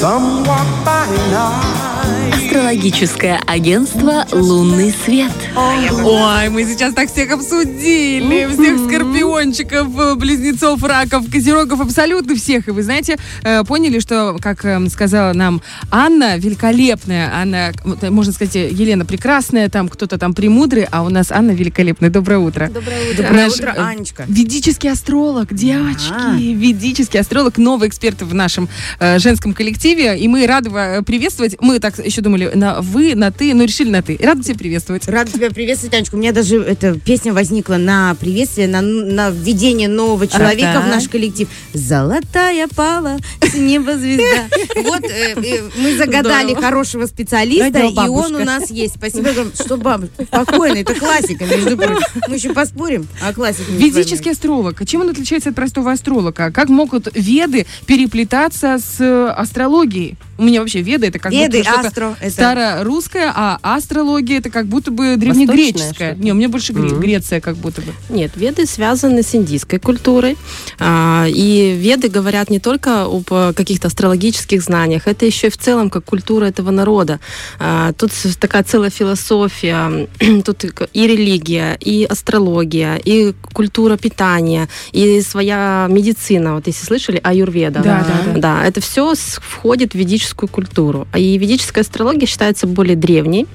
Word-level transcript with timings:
Some 0.00 0.44
walk 0.44 0.66
by 0.82 1.04
and 1.10 1.89
Астрологическое 2.00 3.40
агентство 3.46 4.26
«Лунный 4.32 4.92
свет». 5.04 5.30
Ой, 5.56 6.48
мы 6.48 6.64
сейчас 6.64 6.94
так 6.94 7.10
всех 7.10 7.32
обсудили. 7.32 8.46
Всех 8.52 8.78
скорпиончиков, 8.86 9.88
э, 9.98 10.14
близнецов, 10.14 10.82
раков, 10.82 11.30
козерогов, 11.30 11.80
абсолютно 11.80 12.34
всех. 12.34 12.68
И 12.68 12.70
вы 12.70 12.82
знаете, 12.82 13.18
э, 13.42 13.64
поняли, 13.64 13.98
что, 13.98 14.36
как 14.40 14.64
э, 14.64 14.88
сказала 14.88 15.32
нам 15.32 15.60
Анна, 15.90 16.38
великолепная, 16.38 17.30
Анна, 17.34 17.72
можно 18.10 18.32
сказать, 18.32 18.54
Елена 18.54 19.04
прекрасная, 19.04 19.68
там 19.68 19.88
кто-то 19.88 20.16
там 20.16 20.32
премудрый, 20.32 20.86
а 20.90 21.02
у 21.02 21.08
нас 21.08 21.30
Анна 21.30 21.50
великолепная. 21.50 22.10
Доброе 22.10 22.38
утро. 22.38 22.68
Доброе 22.68 23.12
утро. 23.12 23.28
Наш, 23.30 23.54
утро, 23.54 23.74
Анечка. 23.76 24.24
Ведический 24.26 24.90
астролог, 24.90 25.52
девочки, 25.52 26.12
А. 26.12 26.34
ведический 26.36 27.20
астролог, 27.20 27.58
новый 27.58 27.88
эксперт 27.88 28.22
в 28.22 28.34
нашем 28.34 28.68
э, 28.98 29.18
женском 29.18 29.52
коллективе. 29.52 30.18
И 30.18 30.28
мы 30.28 30.46
рады 30.46 30.70
э, 30.70 31.02
приветствовать. 31.02 31.56
Мы 31.60 31.78
так 31.78 31.89
еще 31.98 32.20
думали 32.20 32.50
на 32.54 32.80
вы, 32.80 33.14
на 33.14 33.30
ты, 33.30 33.54
но 33.54 33.64
решили 33.64 33.90
на 33.90 34.02
ты. 34.02 34.18
Рады 34.20 34.42
тебя 34.42 34.56
приветствовать. 34.56 35.08
Рада 35.08 35.30
тебя 35.30 35.50
приветствовать, 35.50 35.94
Анечка. 35.94 36.14
У 36.14 36.18
меня 36.18 36.32
даже 36.32 36.60
эта 36.62 36.98
песня 36.98 37.32
возникла 37.32 37.76
на 37.76 38.14
приветствие, 38.14 38.68
на, 38.68 38.80
на 38.80 39.30
введение 39.30 39.88
нового 39.88 40.26
человека 40.26 40.74
так. 40.74 40.84
в 40.84 40.88
наш 40.88 41.08
коллектив. 41.08 41.48
Золотая 41.72 42.68
пала 42.68 43.18
с 43.42 43.54
неба 43.54 43.96
звезда. 43.96 44.48
Вот 44.76 45.04
э, 45.04 45.34
э, 45.36 45.62
мы 45.76 45.96
загадали 45.96 46.54
хорошего 46.54 47.06
специалиста, 47.06 47.80
и 47.80 48.08
он 48.08 48.34
у 48.34 48.44
нас 48.44 48.70
есть. 48.70 48.96
Спасибо. 48.96 49.30
Что, 49.54 49.76
бабушка? 49.76 50.24
Спокойно, 50.24 50.78
это 50.78 50.94
классика, 50.94 51.44
между 51.44 51.76
прочим. 51.76 52.06
Мы 52.28 52.36
еще 52.36 52.52
поспорим 52.52 53.06
о 53.22 53.32
классике. 53.32 53.72
между 53.72 53.86
Ведический 53.86 54.32
астролог. 54.32 54.86
Чем 54.86 55.02
он 55.02 55.10
отличается 55.10 55.50
от 55.50 55.54
простого 55.54 55.92
астролога? 55.92 56.50
Как 56.50 56.68
могут 56.68 57.08
веды 57.14 57.66
переплетаться 57.86 58.78
с 58.78 59.00
э, 59.00 59.28
астрологией? 59.28 60.16
У 60.38 60.44
меня 60.44 60.60
вообще 60.60 60.80
веды 60.80 61.08
это 61.08 61.18
как 61.18 61.32
Веды, 61.32 61.58
будто 61.58 61.79
астро, 61.86 62.16
это- 62.20 62.30
старорусское, 62.32 63.32
а 63.34 63.58
астрология 63.62 64.38
это 64.38 64.50
как 64.50 64.66
будто 64.66 64.90
бы 64.90 65.16
древнегреческое. 65.16 66.12
что-то. 66.12 66.22
Не, 66.22 66.32
у 66.32 66.34
меня 66.34 66.48
больше 66.48 66.72
Гре- 66.72 66.98
Греция 66.98 67.40
как 67.40 67.56
будто 67.56 67.80
бы. 67.82 67.92
Нет, 68.08 68.32
веды 68.36 68.66
связаны 68.66 69.22
с 69.22 69.34
индийской 69.34 69.78
культурой. 69.78 70.36
А, 70.78 71.26
И 71.28 71.76
веды 71.78 72.08
говорят 72.08 72.50
не 72.50 72.58
только 72.60 73.04
об 73.04 73.24
э, 73.30 73.52
каких-то 73.54 73.88
астрологических 73.88 74.62
знаниях, 74.62 75.06
это 75.06 75.26
еще 75.26 75.46
и 75.46 75.50
в 75.50 75.56
целом 75.56 75.90
как 75.90 76.04
культура 76.04 76.46
этого 76.46 76.70
народа. 76.70 77.20
А, 77.58 77.92
Тут 77.92 78.10
такая 78.38 78.62
целая 78.64 78.90
философия, 78.90 80.08
тут 80.44 80.64
и 80.92 81.06
религия, 81.06 81.76
и 81.80 82.04
астрология, 82.04 82.96
и 82.96 83.32
культура 83.52 83.96
питания, 83.96 84.68
и 84.92 85.20
своя 85.22 85.86
медицина. 85.90 86.54
Вот 86.54 86.66
если 86.66 86.84
слышали, 86.84 87.20
аюрведа. 87.22 87.80
Да, 87.80 88.06
да, 88.06 88.32
да. 88.34 88.40
Да, 88.40 88.64
это 88.66 88.80
все 88.80 89.14
входит 89.14 89.92
в 89.92 89.94
ведическую 89.96 90.48
культуру. 90.48 91.06
И 91.16 91.36
ведическая 91.38 91.69
астрология 91.78 92.26
считается 92.26 92.66
более 92.66 92.96
древней, 92.96 93.46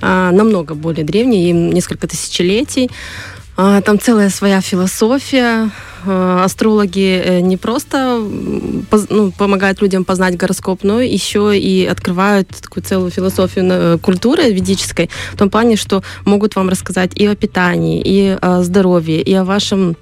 а, 0.00 0.30
намного 0.30 0.74
более 0.74 1.04
древней, 1.04 1.50
им 1.50 1.70
несколько 1.70 2.06
тысячелетий. 2.06 2.90
А, 3.56 3.80
Там 3.80 3.98
целая 4.00 4.30
своя 4.30 4.60
философия. 4.60 5.70
А, 6.06 6.44
Астрологи 6.44 7.22
э, 7.24 7.40
не 7.40 7.56
просто 7.56 8.20
ну, 9.08 9.32
помогают 9.32 9.80
людям 9.80 10.04
познать 10.04 10.36
гороскоп, 10.36 10.82
но 10.82 11.00
еще 11.00 11.56
и 11.58 11.86
открывают 11.86 12.48
такую 12.48 12.82
целую 12.82 13.10
философию 13.10 13.66
э, 13.70 13.98
культуры 13.98 14.50
ведической, 14.50 15.08
в 15.32 15.38
том 15.38 15.50
плане, 15.50 15.76
что 15.76 16.02
могут 16.24 16.56
вам 16.56 16.68
рассказать 16.68 17.12
и 17.14 17.26
о 17.26 17.34
питании, 17.34 18.02
и 18.04 18.36
о 18.40 18.62
здоровье, 18.62 19.22
и 19.22 19.32
о 19.32 19.44
вашем 19.44 19.96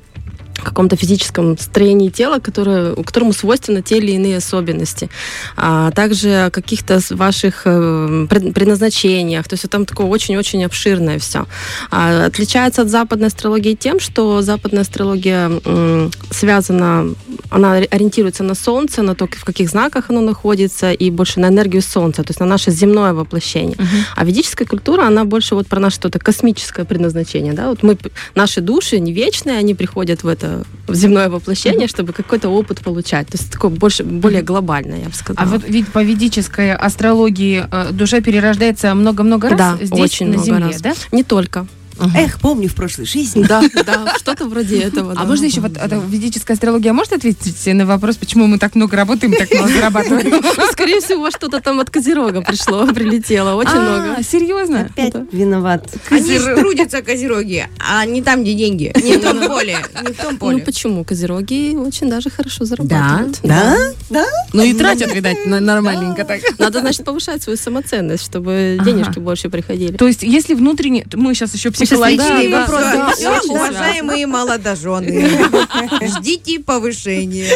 каком-то 0.64 0.96
физическом 0.96 1.58
строении 1.58 2.08
тела, 2.08 2.38
которое, 2.38 2.94
которому 2.94 3.32
свойственны 3.32 3.82
те 3.82 3.98
или 3.98 4.12
иные 4.12 4.38
особенности. 4.38 5.10
А 5.56 5.90
также 5.90 6.46
о 6.46 6.50
каких-то 6.50 7.00
ваших 7.10 7.62
э, 7.64 8.26
пред- 8.28 8.54
предназначениях. 8.54 9.48
То 9.48 9.54
есть 9.54 9.68
там 9.68 9.86
такое 9.86 10.06
очень-очень 10.06 10.64
обширное 10.64 11.18
все. 11.18 11.46
А, 11.90 12.26
отличается 12.26 12.82
от 12.82 12.88
западной 12.88 13.28
астрологии 13.28 13.74
тем, 13.74 14.00
что 14.00 14.42
западная 14.42 14.82
астрология 14.82 15.50
связана, 16.30 17.14
она 17.52 17.76
ори- 17.78 17.88
ориентируется 17.90 18.42
на 18.42 18.54
Солнце, 18.54 19.02
на 19.02 19.14
то, 19.14 19.26
в 19.26 19.44
каких 19.44 19.68
знаках 19.70 20.10
оно 20.10 20.20
находится, 20.20 20.92
и 20.92 21.10
больше 21.10 21.40
на 21.40 21.46
энергию 21.48 21.82
Солнца, 21.82 22.22
то 22.22 22.30
есть 22.30 22.40
на 22.40 22.46
наше 22.46 22.70
земное 22.70 23.12
воплощение. 23.12 23.76
А 24.16 24.24
ведическая 24.24 24.64
культура, 24.64 25.06
она 25.06 25.24
больше 25.24 25.54
вот 25.54 25.66
про 25.66 25.80
наше 25.80 25.96
что-то 25.96 26.18
космическое 26.18 26.84
предназначение. 26.84 27.52
Да? 27.52 27.68
Вот 27.68 27.82
мы, 27.82 27.96
наши 28.34 28.60
души 28.60 28.98
не 29.00 29.12
вечные, 29.12 29.58
они 29.58 29.74
приходят 29.74 30.22
в 30.24 30.28
это 30.28 30.64
в 30.88 30.94
земное 30.94 31.28
воплощение, 31.28 31.88
чтобы 31.88 32.12
какой-то 32.12 32.48
опыт 32.48 32.80
получать. 32.80 33.28
То 33.28 33.38
есть 33.38 33.52
такое 33.52 33.70
больше, 33.70 34.04
более 34.04 34.42
глобальное, 34.42 35.00
я 35.00 35.08
бы 35.08 35.14
сказала. 35.14 35.46
А 35.48 35.50
вот 35.50 35.62
ведь 35.68 35.88
по 35.88 36.02
ведической 36.02 36.74
астрологии 36.74 37.64
э, 37.70 37.92
душа 37.92 38.20
перерождается 38.20 38.94
много-много 38.94 39.48
раз 39.50 39.58
Да, 39.58 39.78
здесь 39.80 40.00
очень 40.00 40.26
на 40.26 40.32
много 40.32 40.44
Земле, 40.46 40.66
раз. 40.66 40.80
да? 40.80 40.92
Не 41.12 41.24
только. 41.24 41.66
Эх, 42.14 42.40
помню 42.40 42.68
в 42.68 42.74
прошлой 42.74 43.04
жизни. 43.06 43.44
Да, 43.44 43.62
да, 43.86 44.14
что-то 44.18 44.46
вроде 44.46 44.80
этого. 44.82 45.14
А 45.16 45.24
можно 45.24 45.44
еще 45.46 45.60
вот 45.60 45.76
эта 45.76 45.96
ведическая 45.96 46.54
астрология 46.54 46.92
может 46.92 47.12
ответить 47.12 47.66
на 47.66 47.86
вопрос, 47.86 48.16
почему 48.16 48.46
мы 48.46 48.58
так 48.58 48.74
много 48.74 48.96
работаем, 48.96 49.32
так 49.34 49.52
мало 49.54 49.68
зарабатываем? 49.68 50.42
Ну, 50.62 50.66
Скорее 50.72 51.00
всего, 51.00 51.30
что-то 51.30 51.60
там 51.60 51.80
от 51.80 51.90
Козерога 51.90 52.42
пришло, 52.42 52.86
прилетело. 52.94 53.54
Очень 53.54 53.80
много. 53.80 54.16
А, 54.18 54.22
серьезно? 54.22 54.82
Опять 54.90 55.14
виноват. 55.32 55.88
Они 56.10 56.38
трудятся, 56.38 57.02
козероги, 57.02 57.66
а 57.78 58.04
не 58.04 58.22
там, 58.22 58.42
где 58.42 58.54
деньги. 58.54 58.92
Не 59.02 59.16
в 59.16 59.22
том 59.22 59.46
поле. 59.46 59.78
Не 60.02 60.12
в 60.12 60.16
том 60.16 60.32
Ну 60.32 60.38
поле. 60.38 60.58
почему? 60.62 61.04
Козероги 61.04 61.74
очень 61.76 62.08
даже 62.10 62.30
хорошо 62.30 62.64
зарабатывают. 62.64 63.38
Да? 63.42 63.76
Да? 63.76 63.92
Ну 64.52 64.62
и 64.62 64.74
тратят, 64.74 65.14
видать, 65.14 65.46
нормальненько 65.46 66.24
так. 66.24 66.40
Надо, 66.58 66.80
значит, 66.80 67.04
повышать 67.04 67.42
свою 67.42 67.56
самоценность, 67.56 68.24
чтобы 68.24 68.78
денежки 68.84 69.18
больше 69.18 69.48
приходили. 69.48 69.96
То 69.96 70.06
есть, 70.06 70.22
если 70.22 70.54
внутренне... 70.54 71.06
Мы 71.14 71.34
сейчас 71.34 71.54
еще 71.54 71.70
психологический 71.70 72.48
да, 72.48 72.60
вопрос. 72.60 72.82
да, 73.22 73.40
уважаемые 73.48 74.26
молодожены, 74.26 75.30
ждите 76.18 76.60
повышения. 76.60 77.48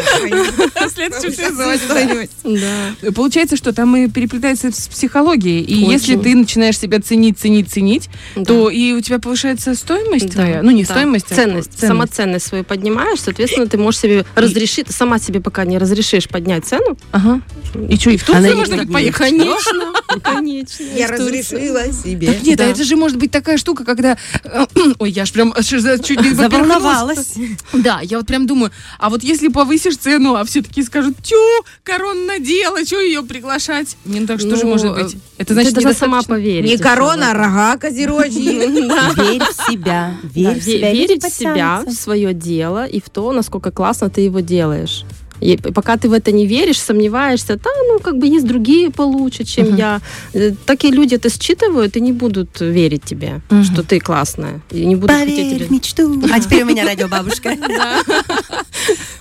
В 0.87 0.91
следующем 0.91 1.33
сезоне. 1.33 2.29
Да. 2.45 3.11
Получается, 3.13 3.57
что 3.57 3.73
там 3.73 3.97
и 3.97 4.09
переплетается 4.09 4.71
с 4.73 4.89
психологией. 4.89 5.63
И 5.63 5.75
если 5.75 6.17
ты 6.17 6.35
начинаешь 6.35 6.79
себя 6.79 7.01
ценить, 7.01 7.39
ценить, 7.39 7.71
ценить, 7.71 8.09
Да. 8.35 8.45
то 8.45 8.71
и 8.71 8.93
у 8.93 9.01
тебя 9.01 9.19
повышается 9.19 9.75
стоимость 9.75 10.27
Да, 10.29 10.33
твоя. 10.33 10.63
Ну, 10.63 10.71
не 10.71 10.85
да. 10.85 10.95
стоимость, 10.95 11.27
а 11.31 11.35
ценность, 11.35 11.79
самоценность 11.79 12.47
свою 12.47 12.65
поднимаешь, 12.65 13.21
соответственно, 13.21 13.67
ты 13.67 13.79
можешь 13.79 14.01
себе 14.01 14.25
разрешить, 14.35 14.91
сама 14.91 15.19
себе 15.19 15.41
пока 15.41 15.65
не 15.65 15.79
разрешишь 15.79 16.29
поднять 16.29 16.46
цену. 16.61 16.97
Ага. 17.13 17.41
И 17.89 17.97
что, 17.97 18.11
и 18.11 18.17
в 18.17 18.25
Турцию 18.25 18.39
Она 18.39 18.49
не 18.49 18.55
можно 18.55 18.77
будет. 18.79 18.93
поехать? 18.93 19.19
Конечно, 19.19 19.93
конечно. 20.23 20.85
Я 20.97 21.09
разрешила 21.09 21.93
себе. 21.93 22.39
Нет, 22.43 22.61
а 22.61 22.65
Да. 22.65 22.71
это 22.71 22.85
же 22.85 22.97
может 22.97 23.19
быть 23.19 23.31
такая 23.31 23.59
штука, 23.59 23.85
когда... 23.85 24.17
Ой, 24.99 25.11
я 25.11 25.25
ж 25.27 25.33
прям 25.33 25.53
чуть 25.63 26.21
не 26.21 26.33
Заволновалась. 26.33 27.35
Да, 27.73 28.01
я 28.03 28.17
вот 28.19 28.27
прям 28.27 28.47
думаю, 28.47 28.71
а 28.99 29.11
вот 29.11 29.23
если 29.23 29.49
повысишь 29.49 29.97
цену, 29.97 30.35
а 30.37 30.45
все 30.45 30.63
таки 30.63 30.83
скажут, 30.83 31.17
тю, 31.23 31.37
корона 31.83 32.25
надела, 32.27 32.85
что 32.85 33.01
ее 33.01 33.23
приглашать? 33.23 33.97
Не, 34.05 34.21
ну 34.21 34.27
так 34.27 34.41
что 34.41 34.57
же 34.57 34.65
Ну, 34.65 34.71
может 34.71 34.95
быть? 34.95 35.17
Это 35.37 35.49
Ты 35.49 35.55
значит, 35.55 35.75
должна 35.75 35.93
сама 35.93 36.23
поверить. 36.23 36.71
Не 36.71 36.79
корона, 36.79 37.33
а 37.33 37.35
рога 37.35 37.77
козерожьи. 37.79 38.37
Верь 39.33 39.43
в 39.43 39.71
себя. 39.71 40.15
Верь 40.23 40.61
в 40.61 40.65
себя. 40.65 40.93
верить 40.93 41.25
в 41.25 41.31
себя, 41.31 41.83
в 41.87 41.93
свое 41.93 42.33
дело 42.33 42.87
и 42.87 43.01
в 43.01 43.11
то, 43.11 43.33
насколько 43.33 43.71
классно 43.71 44.09
ты 44.09 44.23
его 44.23 44.41
делаешь. 44.41 45.05
И 45.41 45.57
пока 45.57 45.97
ты 45.97 46.09
в 46.09 46.13
это 46.13 46.33
не 46.33 46.47
веришь, 46.47 46.81
сомневаешься, 46.81 47.57
да, 47.57 47.71
ну, 47.93 47.99
как 48.01 48.19
бы 48.19 48.27
есть 48.27 48.47
другие 48.47 48.91
получше, 48.91 49.45
чем 49.45 49.67
Мгм. 49.69 49.77
я. 49.77 50.01
Э, 50.35 50.53
Такие 50.67 50.93
люди 50.93 51.15
это 51.15 51.29
считывают 51.31 51.97
и 51.97 52.01
не 52.01 52.13
будут 52.13 52.61
верить 52.61 53.03
тебе, 53.05 53.41
Мгм. 53.51 53.65
что 53.65 53.83
ты 53.83 54.01
классная. 54.01 54.61
И 54.71 54.85
не 54.87 54.97
будут 54.97 55.17
хотеть 55.17 55.37
Поверь 55.37 55.57
тебя... 55.57 55.67
в 55.67 55.71
мечту. 55.71 56.23
А 56.33 56.41
теперь 56.41 56.63
у 56.63 56.67
меня 56.67 56.85
радиобабушка. 56.85 57.57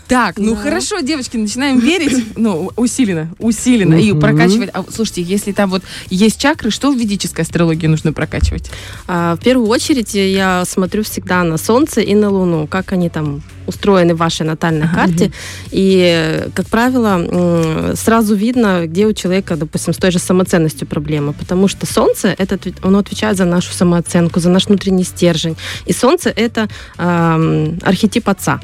Так, 0.08 0.38
ну 0.38 0.54
Да. 0.54 0.62
хорошо, 0.62 1.00
девочки, 1.00 1.36
начинаем 1.36 1.80
верить, 1.80 2.26
ну, 2.36 2.72
усиленно, 2.76 3.30
усиленно, 3.40 3.96
и 3.96 4.14
прокачивать. 4.14 4.70
А, 4.74 4.86
слушайте, 4.94 5.24
если 5.24 5.52
там 5.52 5.70
вот 5.72 5.82
есть 6.12 6.40
чакры, 6.40 6.70
что 6.70 6.92
в 6.92 6.98
ведической 6.98 7.44
астрологии 7.44 7.88
нужно 7.88 8.14
прокачивать? 8.14 8.70
А, 9.08 9.36
В 9.36 9.40
первую 9.40 9.68
очередь 9.68 10.14
я 10.14 10.64
смотрю 10.66 11.04
всегда 11.04 11.44
на 11.44 11.58
Солнце 11.58 12.02
и 12.02 12.14
на 12.14 12.30
Луну, 12.30 12.68
как 12.68 12.92
они 12.94 13.10
там 13.10 13.42
устроены 13.68 14.14
в 14.14 14.18
вашей 14.18 14.46
натальной 14.46 14.88
карте. 14.88 15.32
И, 15.72 16.44
как 16.54 16.68
правило, 16.68 17.96
сразу 17.96 18.36
видно, 18.36 18.84
где 18.86 19.08
у 19.08 19.14
человека, 19.14 19.56
допустим, 19.56 19.92
с 19.92 19.98
той 19.98 20.12
же 20.12 20.20
самоценностью 20.20 20.88
проблема. 20.88 21.34
Потому 21.34 21.68
что 21.68 21.88
Солнце, 21.88 22.36
это, 22.38 22.60
оно 22.84 23.00
отвечает 23.00 23.38
за 23.38 23.46
нашу 23.46 23.74
самооценку, 23.74 24.40
за 24.40 24.52
наш 24.52 24.68
внутренний 24.68 25.04
стержень. 25.04 25.58
И 25.88 25.94
Солнце— 25.94 26.30
это 26.36 26.68
ам, 26.98 27.80
архетип 27.82 28.30
отца. 28.30 28.60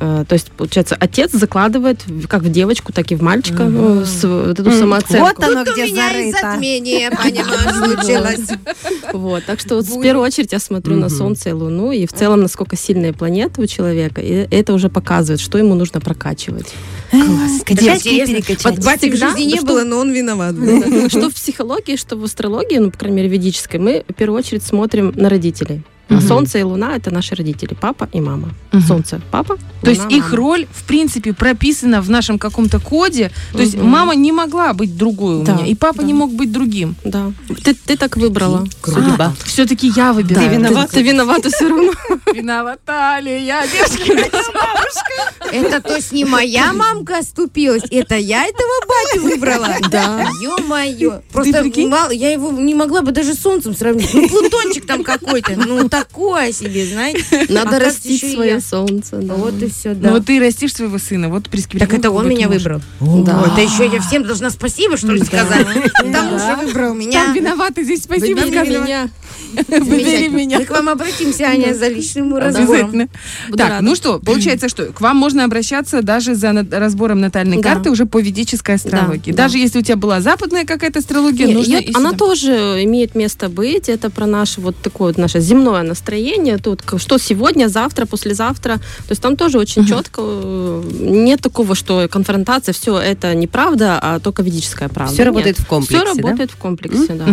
Э, 0.00 0.24
То 0.28 0.32
есть, 0.34 0.50
получается, 0.52 0.96
отец 0.98 1.30
закладывает 1.32 2.00
как 2.28 2.42
в 2.42 2.50
девочку, 2.50 2.92
так 2.92 3.10
и 3.12 3.14
в 3.14 3.22
мальчика 3.22 3.64
ну, 3.64 4.04
с- 4.04 4.24
вот 4.24 4.58
эту 4.58 4.70
самооценку. 4.72 5.24
Вот 5.26 5.42
оно 5.44 5.64
Тут 5.64 5.70
у 5.70 5.72
где 5.74 5.86
меня 5.92 6.10
и 6.10 6.32
зарыто. 6.32 6.38
затмение, 6.52 7.10
понимаешь, 7.22 7.74
случилось. 7.96 8.48
Вот, 9.12 9.44
так 9.44 9.60
что 9.60 9.76
вот 9.76 9.86
в 9.86 10.02
первую 10.02 10.24
очередь 10.26 10.52
я 10.52 10.58
смотрю 10.58 10.96
на. 10.96 11.08
Солнце 11.14 11.50
и 11.50 11.52
Луну, 11.52 11.92
и 11.92 12.06
в 12.06 12.12
целом, 12.12 12.40
насколько 12.42 12.76
сильные 12.76 13.12
планеты 13.12 13.60
у 13.62 13.66
человека, 13.66 14.20
и 14.20 14.48
это 14.50 14.72
уже 14.72 14.88
показывает, 14.88 15.40
что 15.40 15.58
ему 15.58 15.74
нужно 15.74 16.00
прокачивать. 16.00 16.74
Класс. 17.10 17.62
Качать 17.64 18.04
и 18.06 18.10
Интересно. 18.20 18.34
перекачать. 18.34 18.64
Вот 18.64 18.84
в 18.84 18.98
Всегда, 18.98 19.28
жизни 19.28 19.52
не 19.52 19.60
было, 19.60 19.84
но 19.84 19.98
он 19.98 20.12
виноват. 20.12 20.54
Что 21.08 21.30
в 21.30 21.34
психологии, 21.34 21.96
что 21.96 22.16
в 22.16 22.24
астрологии, 22.24 22.78
ну, 22.78 22.90
по 22.90 22.98
крайней 22.98 23.18
мере, 23.18 23.28
ведической, 23.28 23.78
мы 23.78 24.04
в 24.08 24.14
первую 24.14 24.38
очередь 24.40 24.64
смотрим 24.64 25.12
на 25.14 25.28
родителей. 25.28 25.82
А 26.08 26.14
Мгм. 26.14 26.28
Солнце 26.28 26.58
и 26.58 26.62
Луна 26.62 26.96
это 26.96 27.10
наши 27.10 27.34
родители, 27.34 27.74
папа 27.80 28.08
и 28.12 28.20
мама. 28.20 28.50
Мгм. 28.72 28.82
Солнце 28.82 29.20
папа, 29.30 29.56
То 29.82 29.90
есть 29.90 30.02
Луна, 30.04 30.16
их 30.16 30.24
мама. 30.24 30.36
роль, 30.36 30.66
в 30.70 30.84
принципе, 30.84 31.32
прописана 31.32 32.02
в 32.02 32.10
нашем 32.10 32.38
каком-то 32.38 32.78
коде. 32.78 33.30
То 33.52 33.60
есть 33.60 33.74
Мгм. 33.76 33.88
мама 33.88 34.14
не 34.14 34.30
могла 34.32 34.74
быть 34.74 34.96
другой 34.96 35.36
у 35.36 35.42
Да, 35.44 35.54
меня, 35.54 35.66
и 35.66 35.74
папа 35.74 35.98
да. 36.00 36.04
не 36.04 36.12
мог 36.12 36.30
быть 36.32 36.52
другим. 36.52 36.94
Да. 37.04 37.32
Ты, 37.64 37.74
ты 37.74 37.96
так 37.96 38.16
выбрала. 38.18 38.66
Судьба. 38.84 39.32
Все-таки 39.44 39.90
я 39.96 40.12
выбираю. 40.12 40.48
Ты 40.50 40.54
виновата. 40.56 40.88
Ты, 40.92 40.96
ты 40.96 41.02
виновата 41.02 41.48
все 41.50 41.68
равно. 41.68 41.92
Виновата 42.34 43.18
ли 43.20 43.44
я, 43.44 43.66
девочки? 43.66 44.12
Это 45.52 45.80
то 45.80 45.94
есть 45.96 46.12
не 46.12 46.24
моя 46.24 46.72
мамка 46.72 47.18
оступилась, 47.18 47.82
это 47.90 48.16
я 48.16 48.44
этого 48.44 48.70
батю 48.88 49.22
выбрала. 49.22 49.68
Да. 49.90 50.26
Ё-моё. 50.40 51.20
Просто 51.32 51.62
я 52.12 52.32
его 52.32 52.50
не 52.50 52.74
могла 52.74 53.02
бы 53.02 53.12
даже 53.12 53.34
солнцем 53.34 53.74
сравнить. 53.74 54.12
Ну, 54.12 54.28
Плутончик 54.28 54.86
там 54.86 55.04
какой-то. 55.04 55.52
Ну, 55.56 55.88
такое 56.06 56.52
себе, 56.52 56.86
знаете. 56.86 57.24
Надо 57.48 57.78
растить 57.78 58.22
и 58.22 58.34
свое 58.34 58.50
я. 58.52 58.60
солнце. 58.60 59.16
да. 59.16 59.34
Вот 59.34 59.60
и 59.62 59.68
все, 59.70 59.90
Ну 59.90 59.94
да. 59.96 60.10
вот 60.10 60.26
ты 60.26 60.38
растишь 60.40 60.74
своего 60.74 60.98
сына, 60.98 61.28
вот 61.28 61.48
прискипи. 61.48 61.78
Так 61.78 61.92
это 61.94 62.10
он 62.10 62.28
меня 62.28 62.48
выбрал. 62.48 62.80
Да. 63.00 63.44
Это 63.52 63.60
еще 63.60 63.86
я 63.92 64.00
всем 64.00 64.24
должна 64.24 64.50
спасибо, 64.50 64.96
что 64.96 65.12
ли, 65.12 65.22
сказать? 65.24 65.66
Потому 65.98 66.38
что 66.38 66.56
выбрал 66.56 66.88
Там 66.90 66.98
меня. 66.98 67.32
виноваты 67.32 67.84
здесь, 67.84 68.02
спасибо 68.04 68.42
меня. 68.44 69.08
Выбери 69.68 70.28
меня. 70.28 70.58
Мы 70.58 70.64
к 70.64 70.70
вам 70.70 70.88
обратимся, 70.88 71.44
Аня, 71.44 71.74
за 71.74 71.88
личным 71.88 72.36
разбором. 72.36 73.08
Так, 73.56 73.80
ну 73.80 73.94
что, 73.94 74.18
получается, 74.18 74.68
что 74.68 74.86
к 74.86 75.00
вам 75.00 75.16
можно 75.16 75.44
обращаться 75.44 76.02
даже 76.02 76.34
за 76.34 76.66
разбором 76.70 77.20
натальной 77.20 77.62
карты 77.62 77.90
уже 77.90 78.06
по 78.06 78.20
ведической 78.20 78.76
астрологии. 78.76 79.32
Да, 79.32 79.44
Даже 79.44 79.58
если 79.58 79.78
у 79.78 79.82
тебя 79.82 79.96
была 79.96 80.20
западная 80.20 80.64
какая-то 80.64 80.98
астрология, 80.98 81.48
нужно 81.48 81.78
она 81.94 82.12
тоже 82.12 82.82
имеет 82.84 83.14
место 83.14 83.48
быть. 83.48 83.88
Это 83.88 84.10
про 84.10 84.26
наше 84.26 84.60
вот 84.60 84.76
такое 84.76 85.08
вот 85.08 85.18
наше 85.18 85.40
земное 85.40 85.82
настроение. 85.82 86.58
Тут 86.58 86.82
что 86.98 87.18
сегодня, 87.18 87.68
завтра, 87.68 88.06
послезавтра. 88.06 88.76
То 88.76 89.10
есть 89.10 89.22
там 89.22 89.36
тоже 89.36 89.58
очень 89.58 89.86
четко. 89.86 90.22
э, 90.24 90.82
Нет 91.00 91.40
такого, 91.40 91.74
что 91.74 92.08
конфронтация, 92.10 92.72
все 92.72 92.98
это 92.98 93.34
неправда, 93.34 93.98
а 94.00 94.20
только 94.20 94.42
ведическая 94.42 94.88
правда. 94.88 95.12
Все 95.14 95.24
работает 95.24 95.58
в 95.58 95.66
комплексе, 95.66 96.04
Все 96.06 96.22
работает 96.22 96.50
в 96.50 96.56
комплексе, 96.56 97.12
да. 97.14 97.26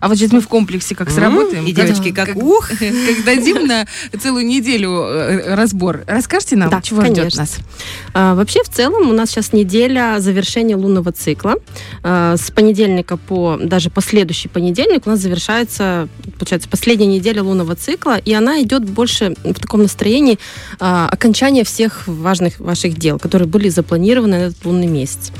А 0.00 0.08
вот 0.08 0.16
сейчас 0.16 0.32
мы 0.32 0.40
в 0.40 0.48
комплексе 0.48 0.94
как 0.94 1.10
сработаем. 1.10 1.64
Как- 1.74 1.86
девочки 1.86 2.12
как 2.12 2.36
ух. 2.36 2.68
как 2.78 3.24
дадим 3.24 3.66
на 3.66 3.86
целую 4.20 4.46
неделю 4.46 5.02
э, 5.02 5.54
разбор. 5.54 6.04
Расскажите 6.06 6.56
нам, 6.56 6.70
Да, 6.70 6.80
чего 6.82 7.02
ждет 7.02 7.16
конечно. 7.16 7.40
нас? 7.40 7.56
А, 8.14 8.34
вообще, 8.34 8.62
в 8.62 8.68
целом, 8.68 9.08
у 9.08 9.12
нас 9.12 9.30
сейчас 9.30 9.52
неделя 9.52 10.16
завершения 10.18 10.76
лунного 10.76 11.12
цикла. 11.12 11.56
А, 12.02 12.36
с 12.36 12.50
понедельника 12.50 13.16
по 13.16 13.58
даже 13.62 13.90
последующий 13.90 14.48
понедельник 14.50 15.06
у 15.06 15.10
нас 15.10 15.20
завершается, 15.20 16.08
получается, 16.38 16.68
последняя 16.68 17.06
неделя 17.06 17.42
лунного 17.42 17.74
цикла, 17.76 18.18
и 18.18 18.32
она 18.32 18.62
идет 18.62 18.84
больше 18.88 19.34
в 19.44 19.54
таком 19.54 19.82
настроении 19.82 20.38
а, 20.80 21.08
окончания 21.10 21.64
всех 21.64 22.06
важных 22.06 22.60
ваших 22.60 22.98
дел, 22.98 23.18
которые 23.18 23.48
были 23.48 23.68
запланированы 23.68 24.38
на 24.38 24.42
этот 24.46 24.64
лунный 24.64 24.86
месяц. 24.86 25.32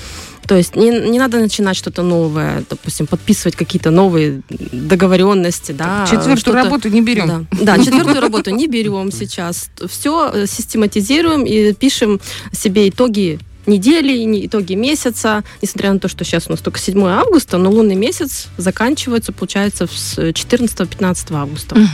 То 0.48 0.56
есть 0.56 0.76
не, 0.76 0.88
не 0.88 1.18
надо 1.18 1.38
начинать 1.38 1.76
что-то 1.76 2.02
новое, 2.02 2.64
допустим, 2.70 3.06
подписывать 3.06 3.54
какие-то 3.54 3.90
новые 3.90 4.40
договоренности, 4.48 5.72
да. 5.72 6.06
Четвертую 6.10 6.54
работу 6.54 6.88
не 6.88 7.02
берем. 7.02 7.46
да, 7.52 7.76
да, 7.76 7.84
четвертую 7.84 8.20
работу 8.20 8.50
не 8.50 8.66
берем 8.66 9.12
сейчас. 9.12 9.68
Все 9.86 10.46
систематизируем 10.46 11.44
и 11.44 11.74
пишем 11.74 12.18
себе 12.50 12.88
итоги 12.88 13.38
недели, 13.68 14.22
не- 14.24 14.46
итоги 14.46 14.74
месяца, 14.74 15.44
несмотря 15.62 15.92
на 15.92 15.98
то, 16.00 16.08
что 16.08 16.24
сейчас 16.24 16.46
у 16.48 16.50
нас 16.50 16.60
только 16.60 16.78
7 16.78 17.00
августа, 17.06 17.58
но 17.58 17.70
лунный 17.70 17.94
месяц 17.94 18.48
заканчивается, 18.56 19.32
получается, 19.32 19.86
с 19.86 20.18
14-15 20.32 21.34
августа. 21.34 21.76
Мгм. 21.76 21.88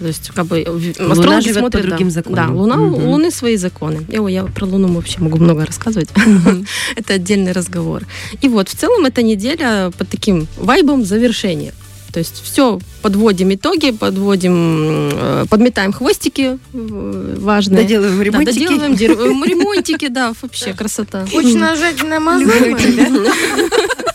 То 0.00 0.06
есть, 0.06 0.30
как 0.34 0.46
бы, 0.46 0.64
Луна 0.98 1.40
живет 1.40 1.54
по 1.56 1.60
смотрят, 1.60 1.82
да. 1.82 1.88
другим 1.88 2.10
законам. 2.10 2.46
Да, 2.48 2.52
Луна, 2.54 2.76
Мгм. 2.76 2.94
у 2.94 3.10
Луны 3.10 3.30
свои 3.30 3.56
законы. 3.56 4.06
Я, 4.08 4.26
я 4.28 4.44
про 4.44 4.66
Луну 4.66 4.88
вообще 4.92 5.20
могу 5.20 5.38
много 5.38 5.64
рассказывать. 5.64 6.08
это 6.96 7.14
отдельный 7.14 7.52
разговор. 7.52 8.02
И 8.42 8.48
вот, 8.48 8.68
в 8.68 8.74
целом, 8.74 9.04
эта 9.06 9.22
неделя 9.22 9.90
под 9.96 10.08
таким 10.08 10.46
вайбом 10.56 11.04
завершения. 11.04 11.72
То 12.14 12.20
есть 12.20 12.40
все, 12.44 12.78
подводим 13.02 13.52
итоги, 13.52 13.90
подводим, 13.90 15.10
э, 15.12 15.46
подметаем 15.50 15.92
хвостики 15.92 16.60
э, 16.72 17.36
важные. 17.40 17.82
Доделываем 17.82 18.18
Да, 18.18 18.24
ремонтики. 18.24 18.54
доделываем 18.60 18.92
дер- 18.92 19.18
э, 19.20 19.48
ремонтики, 19.48 20.06
да, 20.06 20.32
вообще 20.40 20.74
красота. 20.74 21.26
Хочешь 21.26 21.54
нажать 21.54 22.00
на 22.04 22.20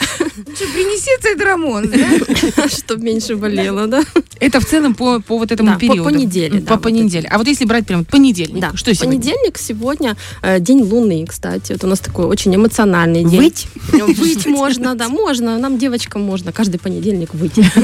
мазок? 0.00 0.56
Что, 0.56 0.64
принеси 0.72 1.10
цитрамон, 1.20 1.90
да? 1.90 2.68
Чтобы 2.68 3.02
меньше 3.04 3.36
болело, 3.36 3.86
да? 3.86 4.02
Это 4.40 4.60
в 4.60 4.64
целом 4.64 4.94
по, 4.94 5.20
по 5.20 5.38
вот 5.38 5.52
этому 5.52 5.70
Да, 5.72 5.76
периоду. 5.78 6.04
по 6.04 6.08
неделе, 6.08 6.60
По 6.60 6.66
да, 6.66 6.74
вот 6.74 6.82
понеделе. 6.82 7.28
А 7.28 7.38
вот 7.38 7.46
если 7.46 7.64
брать 7.64 7.86
прям 7.86 8.04
понедельник, 8.04 8.60
Да. 8.60 8.72
что 8.74 8.94
сегодня? 8.94 9.20
Понедельник 9.20 9.58
сегодня 9.58 10.16
э, 10.42 10.60
день 10.60 10.82
Луны, 10.82 11.24
кстати. 11.26 11.72
Это 11.72 11.86
у 11.86 11.90
нас 11.90 12.00
такой 12.00 12.26
очень 12.26 12.54
эмоциональный 12.54 13.24
день. 13.24 13.40
Выть? 13.40 13.66
Выть 13.92 14.46
можно, 14.46 14.94
да, 14.94 15.08
можно. 15.08 15.58
Нам, 15.58 15.78
девочкам, 15.78 16.22
можно 16.22 16.52
каждый 16.52 16.78
понедельник 16.78 17.34
выйти. 17.34 17.64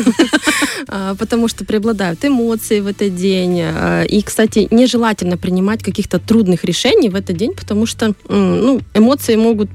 А, 0.90 1.14
Потому 1.16 1.49
что 1.49 1.64
преобладают 1.64 2.25
эмоции 2.25 2.81
в 2.81 2.87
этот 2.87 3.14
день. 3.14 3.60
А, 3.62 4.05
И, 4.05 4.22
кстати, 4.22 4.69
нежелательно 4.70 5.37
принимать 5.37 5.82
каких-то 5.82 6.19
трудных 6.19 6.64
решений 6.64 7.08
в 7.10 7.14
этот 7.14 7.37
день, 7.37 7.52
потому 7.52 7.84
что 7.84 8.14
ну, 8.28 8.81
эмоции 8.94 9.37
могут 9.37 9.69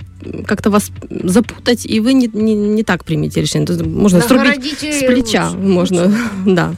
как-то 0.46 0.70
вас 0.70 0.92
запутать, 1.10 1.86
и 1.86 2.00
вы 2.00 2.14
не, 2.14 2.28
не, 2.34 2.54
не 2.56 2.84
так 2.84 3.04
примете 3.04 3.42
решение. 3.42 3.66
То 3.68 3.74
есть 3.74 3.86
Можно 3.86 4.22
срубить 4.22 4.46
Нагородите 4.58 4.92
с 4.94 5.00
плеча 5.06 5.48
лучше. 5.50 5.58
можно, 5.58 6.16
да. 6.46 6.74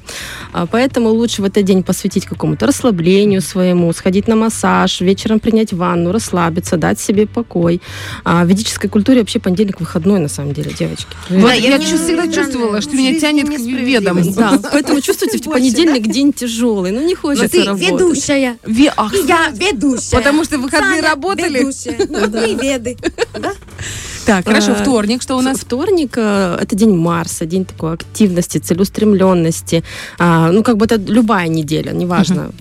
А 0.54 0.66
поэтому 0.68 1.10
лучше 1.10 1.42
в 1.42 1.46
этот 1.46 1.66
день 1.66 1.84
посвятить 1.84 2.26
какому-то 2.26 2.66
расслаблению 2.66 3.42
своему, 3.42 3.92
сходить 3.92 4.28
на 4.30 4.36
массаж, 4.38 5.02
вечером 5.02 5.40
принять 5.42 5.74
ванну, 5.74 6.14
расслабиться, 6.14 6.78
дать 6.78 6.98
себе 7.00 7.28
покой. 7.28 7.82
А 8.24 8.46
в 8.46 8.48
ведической 8.48 8.90
культуре 8.90 9.20
вообще 9.20 9.40
понедельник 9.40 9.82
выходной, 9.82 10.20
на 10.20 10.30
самом 10.30 10.54
деле, 10.54 10.72
девочки. 10.72 11.08
Вот 11.30 11.42
Да, 11.42 11.54
я 11.54 11.72
я 11.72 11.80
чу- 11.80 11.98
всегда 11.98 12.26
не- 12.26 12.34
чувствовала, 12.34 12.80
что 12.80 12.96
меня 12.96 13.20
тянет 13.20 13.48
к 13.50 13.60
ведам. 13.60 14.22
Да, 14.34 14.58
поэтому 14.72 15.02
чувствуете, 15.02 15.40
что 15.40 15.50
Больше, 15.50 15.60
понедельник 15.62 16.08
день 16.12 16.32
тяжелый, 16.32 16.92
ну 16.92 17.06
не 17.06 17.16
хочется 17.16 17.50
ты 17.50 17.64
работать. 17.66 17.90
ведущая. 17.92 18.58
Ве- 18.66 18.94
ах, 18.96 19.14
И 19.14 19.28
я 19.28 19.50
ведущая. 19.50 20.16
Потому 20.16 20.46
что 20.46 20.58
в 20.58 20.62
выходные 20.62 21.02
Саня 21.02 21.10
работали? 21.10 21.60
ведущая. 21.60 21.98
Ну, 22.10 22.46
и 22.46 22.56
веды. 22.56 22.98
Так, 24.26 24.46
хорошо, 24.46 24.72
А, 24.72 24.76
вторник, 24.76 25.22
что 25.22 25.38
у 25.38 25.42
нас? 25.42 25.60
Вторник 25.60 26.18
э, 26.18 26.58
это 26.60 26.76
день 26.76 26.96
Марса, 26.96 27.46
день 27.46 27.66
такой 27.66 27.94
активности, 27.94 28.58
целеустремленности. 28.58 29.84
А, 30.18 30.52
ну, 30.52 30.64
как 30.64 30.78
бы 30.78 30.86
это 30.86 30.96
любая 30.96 31.48
неделя, 31.48 31.92
неважно, 31.92 32.52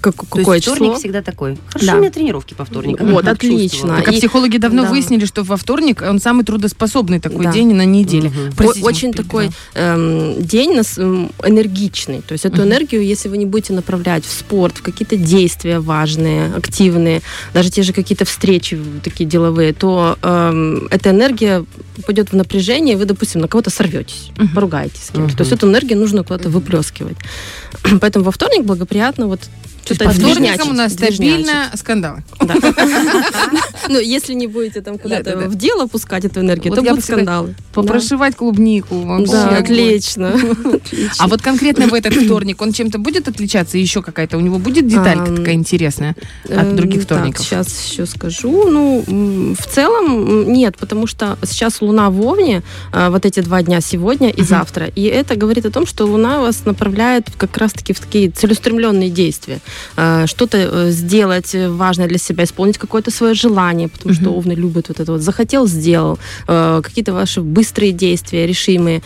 как, 0.00 0.14
То 0.16 0.26
какое 0.26 0.56
есть 0.56 0.66
вторник 0.66 0.86
число. 0.90 0.98
всегда 0.98 1.22
такой. 1.22 1.58
Хорошо, 1.68 1.86
Да. 1.86 1.94
у 1.96 1.98
меня 2.00 2.10
тренировки 2.10 2.54
по 2.54 2.64
вторникам. 2.64 3.10
Вот, 3.12 3.26
отлично. 3.26 3.96
Так, 3.96 4.08
а 4.08 4.12
и- 4.12 4.16
психологи 4.18 4.56
давно 4.56 4.82
да. 4.84 4.90
выяснили, 4.90 5.24
что 5.24 5.42
во 5.42 5.56
вторник 5.56 6.02
он 6.02 6.18
самый 6.20 6.44
трудоспособный 6.44 7.20
такой 7.20 7.44
Да. 7.46 7.52
день 7.52 7.74
на 7.74 7.84
неделе. 7.84 8.32
Простите, 8.56 8.84
очень 8.86 9.12
такой 9.12 9.50
эм, 9.74 10.42
день 10.42 10.74
нас, 10.74 10.98
эм, 10.98 11.30
энергичный. 11.44 12.22
То 12.22 12.32
есть 12.32 12.44
эту 12.44 12.56
Мгм. 12.58 12.66
энергию, 12.68 13.04
если 13.04 13.28
вы 13.28 13.36
не 13.38 13.46
будете 13.46 13.72
направлять 13.72 14.24
в 14.24 14.32
спорт, 14.32 14.78
в 14.78 14.82
какие-то 14.82 15.16
действия 15.16 15.80
важные, 15.80 16.52
активные, 16.54 17.22
даже 17.54 17.70
те 17.70 17.82
же 17.82 17.92
какие-то 17.92 18.24
встречи 18.24 18.78
такие 19.04 19.28
деловые, 19.28 19.72
то 19.72 20.18
эм, 20.22 20.86
эта 20.90 21.10
энергия 21.10 21.64
пойдет 22.06 22.30
в 22.32 22.36
напряжение, 22.36 22.94
и 22.94 22.96
вы, 22.98 23.04
допустим, 23.04 23.40
на 23.40 23.48
кого-то 23.48 23.70
сорветесь, 23.70 24.30
Мгм. 24.36 24.48
поругаетесь 24.54 25.04
с 25.04 25.10
кем-то. 25.10 25.36
То 25.36 25.42
есть 25.42 25.52
эту 25.52 25.68
энергию 25.68 25.98
нужно 25.98 26.22
куда-то 26.22 26.48
выплескивать. 26.48 27.16
Поэтому 28.00 28.24
во 28.24 28.30
вторник 28.32 28.64
благоприятно 28.64 29.26
вот 29.26 29.40
То 29.40 29.46
есть 29.46 29.65
что-то 29.86 30.04
по 30.04 30.10
вторникам 30.10 30.70
у 30.70 30.72
нас 30.72 30.92
стабильно 30.92 31.70
скандалы. 31.74 32.22
Да. 32.40 32.54
Ну, 33.88 34.00
если 34.00 34.34
не 34.34 34.48
будете 34.48 34.80
там 34.80 34.98
куда-то 34.98 35.36
в 35.48 35.54
дело 35.54 35.86
пускать 35.86 36.24
эту 36.24 36.40
энергию, 36.40 36.74
то 36.74 36.82
будут 36.82 37.04
скандалы. 37.04 37.54
Попрошивать 37.72 38.34
клубнику. 38.34 39.24
Да, 39.30 39.48
отлично. 39.58 40.34
А 41.18 41.28
вот 41.28 41.40
конкретно 41.40 41.86
в 41.86 41.94
этот 41.94 42.14
вторник 42.14 42.60
он 42.62 42.72
чем-то 42.72 42.98
будет 42.98 43.28
отличаться? 43.28 43.78
Еще 43.78 44.02
какая-то? 44.02 44.38
У 44.38 44.40
него 44.40 44.58
будет 44.58 44.88
деталька 44.88 45.32
такая 45.32 45.54
интересная 45.54 46.16
от 46.44 46.50
Эм, 46.50 46.76
других 46.76 47.02
вторников? 47.02 47.44
сейчас 47.44 47.68
еще 47.88 48.06
скажу. 48.06 48.68
Ну, 48.68 49.04
в 49.56 49.66
целом 49.66 50.52
нет, 50.52 50.76
потому 50.78 51.06
что 51.06 51.38
сейчас 51.44 51.80
Луна 51.80 52.10
в 52.10 52.20
Овне, 52.22 52.62
а, 52.92 53.10
вот 53.10 53.24
эти 53.24 53.40
два 53.40 53.62
дня 53.62 53.80
сегодня 53.80 54.30
и 54.30 54.42
завтра. 54.42 54.86
И 54.86 55.04
это 55.04 55.36
говорит 55.36 55.64
о 55.66 55.70
том, 55.70 55.86
что 55.86 56.06
Луна 56.06 56.40
вас 56.40 56.64
направляет 56.64 57.30
как 57.36 57.56
раз-таки 57.56 57.92
в 57.92 58.00
такие 58.00 58.30
целеустремленные 58.30 59.10
действия. 59.10 59.60
Э, 59.96 60.26
что-то 60.26 60.58
э, 60.58 60.90
сделать 60.90 61.54
важное 61.54 62.08
для 62.08 62.18
себя, 62.18 62.44
исполнить 62.44 62.78
какое-то 62.78 63.10
свое 63.10 63.34
желание, 63.34 63.88
потому 63.88 64.14
что 64.14 64.30
овны 64.30 64.52
любят 64.52 64.88
вот 64.88 65.00
это 65.00 65.12
вот 65.12 65.20
захотел, 65.22 65.66
сделал, 65.66 66.18
э, 66.48 66.80
какие-то 66.82 67.12
ваши 67.12 67.40
быстрые 67.40 67.92
действия, 67.92 68.46
решимые. 68.46 69.02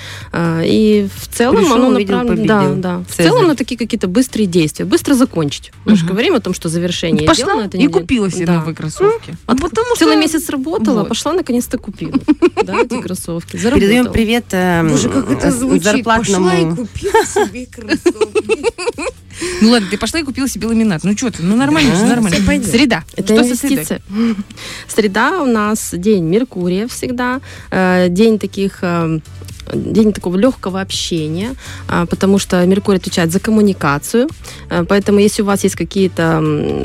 И 0.64 1.08
в 1.16 1.28
целом 1.36 1.56
Пришел, 1.56 1.74
оно 1.74 1.88
увидел, 1.88 2.16
направлено... 2.18 2.46
Да, 2.46 2.68
да. 2.74 2.98
В 3.08 3.16
Цезарь. 3.16 3.26
целом 3.32 3.46
на 3.48 3.56
такие 3.56 3.76
какие-то 3.78 4.08
быстрые 4.08 4.46
действия, 4.46 4.84
быстро 4.84 5.14
закончить. 5.14 5.72
Мы 5.84 5.96
же 5.96 6.06
говорим 6.06 6.34
о 6.34 6.40
том, 6.40 6.54
что 6.54 6.68
завершение 6.68 7.26
Пошла 7.26 7.44
дела 7.46 7.60
на 7.62 7.66
этой 7.66 7.76
и 7.80 7.84
неделе. 7.84 8.00
купила 8.00 8.30
себе 8.30 8.46
Да. 8.46 8.54
новые 8.58 8.74
кроссовки. 8.74 9.36
А 9.46 9.52
Ну, 9.54 9.58
потому 9.58 9.96
Целый 9.96 10.14
что- 10.14 10.20
месяц 10.20 10.48
работала, 10.50 11.00
Вот. 11.00 11.08
пошла 11.08 11.32
наконец-то 11.32 11.78
купила. 11.78 12.12
Да, 12.64 12.80
эти 12.82 13.00
кроссовки. 13.00 13.52
Передаем 13.56 14.04
Заработала. 14.04 14.12
привет 14.12 14.44
э, 14.52 14.82
Боже, 14.88 15.08
как 15.08 15.30
это 15.30 15.50
звучит. 15.50 15.82
зарплатному. 15.84 16.44
Пошла 16.50 16.58
и 16.60 16.64
купила 16.76 17.24
себе 17.24 17.66
кроссовки. 17.66 18.99
Ну 19.60 19.70
ладно, 19.70 19.88
ты 19.90 19.98
пошла 19.98 20.20
и 20.20 20.22
купила 20.22 20.48
себе 20.48 20.66
ламинат. 20.66 21.04
Ну 21.04 21.16
что 21.16 21.30
ты, 21.30 21.42
ну 21.42 21.56
нормально, 21.56 21.94
же, 21.94 22.04
нормально. 22.04 22.36
Среда. 22.64 23.04
Это 23.16 23.36
инвестиция. 23.36 24.00
Среда 24.88 25.42
у 25.42 25.46
нас 25.46 25.90
день 25.92 26.24
Меркурия 26.24 26.86
всегда, 26.88 27.40
э, 27.70 28.08
день 28.08 28.38
таких 28.38 28.78
э, 28.82 29.20
день 29.74 30.12
такого 30.12 30.36
легкого 30.36 30.80
общения, 30.80 31.54
а, 31.88 32.06
потому 32.06 32.38
что 32.38 32.64
Меркурий 32.66 32.98
отвечает 32.98 33.32
за 33.32 33.40
коммуникацию, 33.40 34.28
Э, 34.70 34.84
поэтому 34.88 35.18
если 35.18 35.42
у 35.42 35.44
вас 35.44 35.64
есть 35.64 35.76
какие-то 35.76 36.42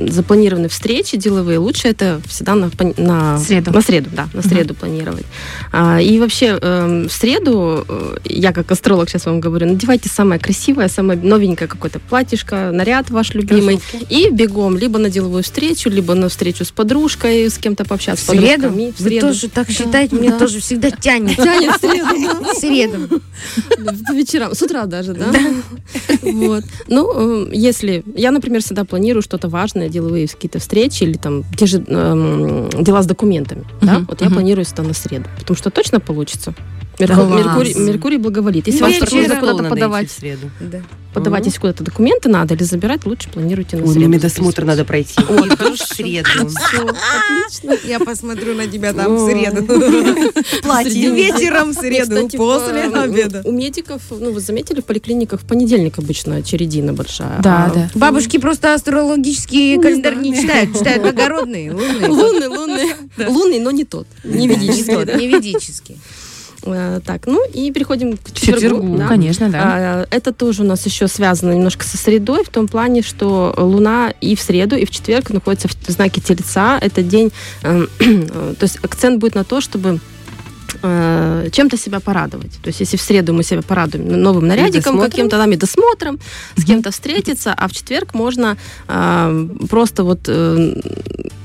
запланированные 0.07 0.69
встречи 0.69 1.17
деловые, 1.17 1.59
лучше 1.59 1.87
это 1.87 2.19
всегда 2.27 2.55
на, 2.55 2.69
на 2.97 3.37
Среду. 3.39 3.71
на 3.71 3.81
среду, 3.81 4.09
да, 4.13 4.27
на 4.33 4.41
среду 4.41 4.73
планировать. 4.73 5.25
А, 5.71 5.99
И 6.01 6.19
вообще 6.19 6.57
эм, 6.61 7.07
в 7.07 7.11
среду, 7.11 7.85
э, 7.87 8.17
я 8.25 8.51
как 8.53 8.71
астролог 8.71 9.09
сейчас 9.09 9.25
вам 9.25 9.39
говорю, 9.39 9.67
надевайте 9.67 10.09
самое 10.09 10.39
красивое, 10.39 10.87
самое 10.87 11.19
новенькое 11.19 11.67
какое-то 11.67 11.99
платьишко, 11.99 12.71
наряд 12.73 13.09
ваш 13.09 13.33
любимый, 13.33 13.79
и 14.09 14.29
бегом 14.29 14.77
либо 14.77 14.99
на 14.99 15.09
деловую 15.09 15.43
встречу, 15.43 15.89
либо 15.89 16.13
на 16.15 16.29
встречу 16.29 16.65
с 16.65 16.71
подружкой, 16.71 17.49
с 17.49 17.57
кем-то 17.57 17.85
пообщаться, 17.85 18.25
В 18.25 18.27
с 18.27 18.31
среду? 18.31 18.69
В 18.69 18.99
Вы 18.99 19.19
тоже 19.19 19.49
так 19.49 19.67
Да, 19.67 19.73
считаете? 19.73 20.15
Мне 20.15 20.29
да. 20.29 20.39
тоже 20.39 20.59
всегда 20.59 20.91
тянет. 20.91 21.35
Тянет 21.37 21.75
в 21.75 21.79
среду, 21.79 22.43
да. 22.43 22.53
В 22.75 22.89
среду. 22.89 23.22
По 24.08 24.13
вечерам, 24.13 24.53
с 24.53 24.62
утра 24.62 24.86
даже, 24.86 25.13
да? 25.13 25.32
Вот. 26.22 26.63
Ну, 26.88 27.46
э, 27.46 27.50
если... 27.53 28.03
Я, 28.15 28.32
например, 28.32 28.62
всегда 28.62 28.84
планирую 28.84 29.22
что-то 29.22 29.48
важное, 29.48 29.89
деловые 29.89 30.27
какие-то 30.27 30.60
встречи 30.60 31.03
или 31.03 31.17
там 31.17 31.44
те 31.58 31.65
же 31.65 31.84
эм, 31.88 32.70
дела 32.70 33.01
с 33.01 33.05
документами. 33.05 33.63
Да? 33.82 34.05
Вот 34.08 34.22
я 34.22 34.29
планирую 34.29 34.65
всегда 34.65 34.84
на 34.84 34.94
среду. 34.94 35.25
Потому 35.39 35.58
что 35.58 35.70
точно 35.70 36.00
получится. 36.00 36.53
Мерку-. 36.99 37.25
Меркурий, 37.25 37.73
Меркурий 37.75 38.17
благоволит. 38.17 38.67
Если 38.67 38.79
Ну, 38.79 38.85
вам 38.85 38.93
вечером 38.93 39.17
нужно 39.19 39.35
куда-то 39.39 39.69
подавать, 39.69 40.09
в 40.09 40.19
среду. 40.19 40.49
Да. 40.59 40.81
подавать, 41.13 41.41
Мгм. 41.41 41.47
если 41.47 41.59
куда-то 41.61 41.83
документы 41.83 42.27
надо 42.29 42.55
или 42.55 42.63
забирать, 42.63 43.05
лучше 43.05 43.29
планируйте 43.29 43.77
на 43.77 43.83
Ой, 43.83 43.87
среду. 43.89 43.99
мне 44.07 44.17
медосмотр 44.17 44.63
надо 44.65 44.83
пройти. 44.85 45.13
Вот, 45.29 45.49
в 45.59 45.77
среду. 45.77 46.29
Отлично. 46.29 47.77
Я 47.87 47.99
посмотрю 47.99 48.53
на 48.55 48.67
тебя 48.67 48.93
там 48.93 49.15
Ой. 49.15 49.17
в 49.17 49.31
среду. 49.31 50.61
Платье. 50.61 51.11
Вечером 51.11 51.71
в 51.71 51.73
среду, 51.75 52.27
после 52.37 52.83
обеда. 52.83 53.41
У 53.45 53.51
медиков, 53.51 54.01
ну, 54.09 54.31
вы 54.31 54.39
заметили, 54.41 54.81
в 54.81 54.85
поликлиниках 54.85 55.41
в 55.41 55.45
понедельник 55.45 55.97
обычно 55.99 56.41
чередина 56.43 56.93
большая. 56.93 57.39
Да, 57.41 57.65
А 57.65 57.73
да. 57.73 57.89
Бабушки 57.95 58.37
просто 58.37 58.73
астрологический 58.73 59.77
Не 59.77 59.81
календарь 59.83 60.15
не 60.15 60.35
читают, 60.35 60.73
читают 60.77 61.01
благородные, 61.03 61.71
лунные. 61.71 62.07
Лунный, 62.09 62.47
лунный. 62.47 62.93
Лунный, 63.27 63.59
но 63.59 63.71
не 63.71 63.85
тот. 63.85 64.07
Не 64.23 64.47
ведический. 64.47 65.15
Не 65.17 65.27
ведический. 65.27 65.97
Э, 66.65 67.00
Так, 67.05 67.27
ну 67.27 67.45
и 67.48 67.72
переходим 67.72 68.17
к 68.17 68.31
четвергу. 68.31 68.62
четвергу, 68.62 68.98
да. 68.98 69.07
конечно, 69.07 69.50
да. 69.50 69.62
А, 69.63 70.07
Это 70.10 70.34
тоже 70.34 70.63
у 70.63 70.65
нас 70.65 70.86
еще 70.86 71.07
связано 71.07 71.51
немножко 71.53 71.86
со 71.86 71.98
средой, 71.98 72.43
в 72.43 72.50
том 72.50 72.67
плане, 72.67 73.01
что 73.01 73.53
Луна 73.57 74.13
и 74.22 74.36
в 74.36 74.41
среду, 74.41 74.75
и 74.75 74.86
в 74.86 74.91
четверг 74.91 75.29
находится 75.29 75.67
в 75.67 75.89
знаке 75.89 76.22
Тельца. 76.22 76.77
Это 76.81 77.03
день, 77.03 77.31
э, 77.63 77.86
то 78.00 78.63
есть 78.63 78.79
акцент 78.84 79.19
будет 79.19 79.36
на 79.36 79.43
то, 79.43 79.62
чтобы 79.62 80.00
э, 80.82 81.50
чем-то 81.51 81.77
себя 81.77 82.00
порадовать. 82.00 82.51
То 82.62 82.67
есть, 82.70 82.82
если 82.82 82.98
в 82.98 83.01
среду 83.01 83.34
мы 83.34 83.44
себя 83.44 83.62
порадуем 83.62 84.22
новым 84.22 84.48
нарядиком, 84.48 85.00
каким-то 85.00 85.38
да, 85.38 85.46
медосмотром, 85.46 86.20
с 86.55 86.63
кем-то 86.65 86.91
встретиться, 86.91 87.53
а 87.58 87.67
в 87.67 87.72
четверг 87.72 88.13
можно 88.13 88.58
э, 88.88 89.48
просто 89.70 90.03
вот 90.03 90.20
э, 90.27 90.82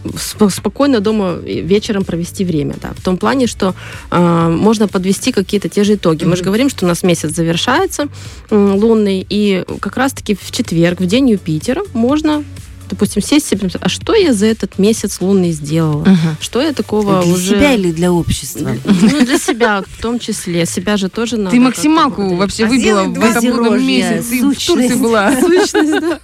сп- 0.04 0.50
спокойно 0.50 1.00
дома 1.00 1.34
вечером 1.44 2.04
провести 2.04 2.44
время. 2.44 2.74
Да, 2.80 2.90
в 2.96 3.02
том 3.02 3.16
плане, 3.16 3.46
что 3.46 3.74
э, 4.10 4.48
можно 4.48 4.88
подвести 4.88 5.32
какие-то 5.32 5.68
те 5.68 5.84
же 5.84 5.94
итоги. 5.94 6.24
Мы 6.24 6.36
же 6.36 6.42
говорим, 6.44 6.68
что 6.70 6.84
у 6.84 6.88
нас 6.88 7.02
месяц 7.02 7.30
завершается 7.34 8.08
м, 8.50 8.74
лунный, 8.76 9.26
и 9.28 9.64
как 9.80 9.96
раз-таки 9.96 10.34
в 10.34 10.50
четверг, 10.50 11.00
в 11.00 11.06
день 11.06 11.30
Юпитера, 11.30 11.82
можно 11.92 12.44
допустим, 12.90 13.22
сесть 13.22 13.46
себе, 13.46 13.68
а 13.80 13.88
что 13.88 14.14
я 14.14 14.32
за 14.32 14.46
этот 14.46 14.78
месяц 14.78 15.20
лунный 15.20 15.52
сделала? 15.52 16.02
Мгм. 16.02 16.36
Что 16.40 16.60
я 16.60 16.72
такого 16.72 17.22
Для 17.22 17.32
уже... 17.32 17.46
себя 17.56 17.74
или 17.74 17.92
для 17.92 18.12
общества? 18.12 18.70
Ну, 18.84 19.24
для 19.24 19.38
себя 19.38 19.82
в 19.86 20.02
том 20.02 20.18
числе. 20.18 20.66
Себя 20.66 20.96
же 20.96 21.08
тоже 21.08 21.36
надо. 21.36 21.50
Ты 21.50 21.60
максималку 21.60 22.22
благодарить. 22.22 22.38
вообще 22.38 22.64
А 22.64 22.68
выбила 22.68 23.02
в 23.04 23.24
этом 23.24 23.44
лунном 23.50 23.86
месяце. 23.86 24.30
Ты 24.30 24.38
в 24.38 24.40
Турции 24.40 24.74
сущность. 24.74 25.00
была. 25.00 25.32
Сущность, 25.40 26.00
да. 26.00 26.20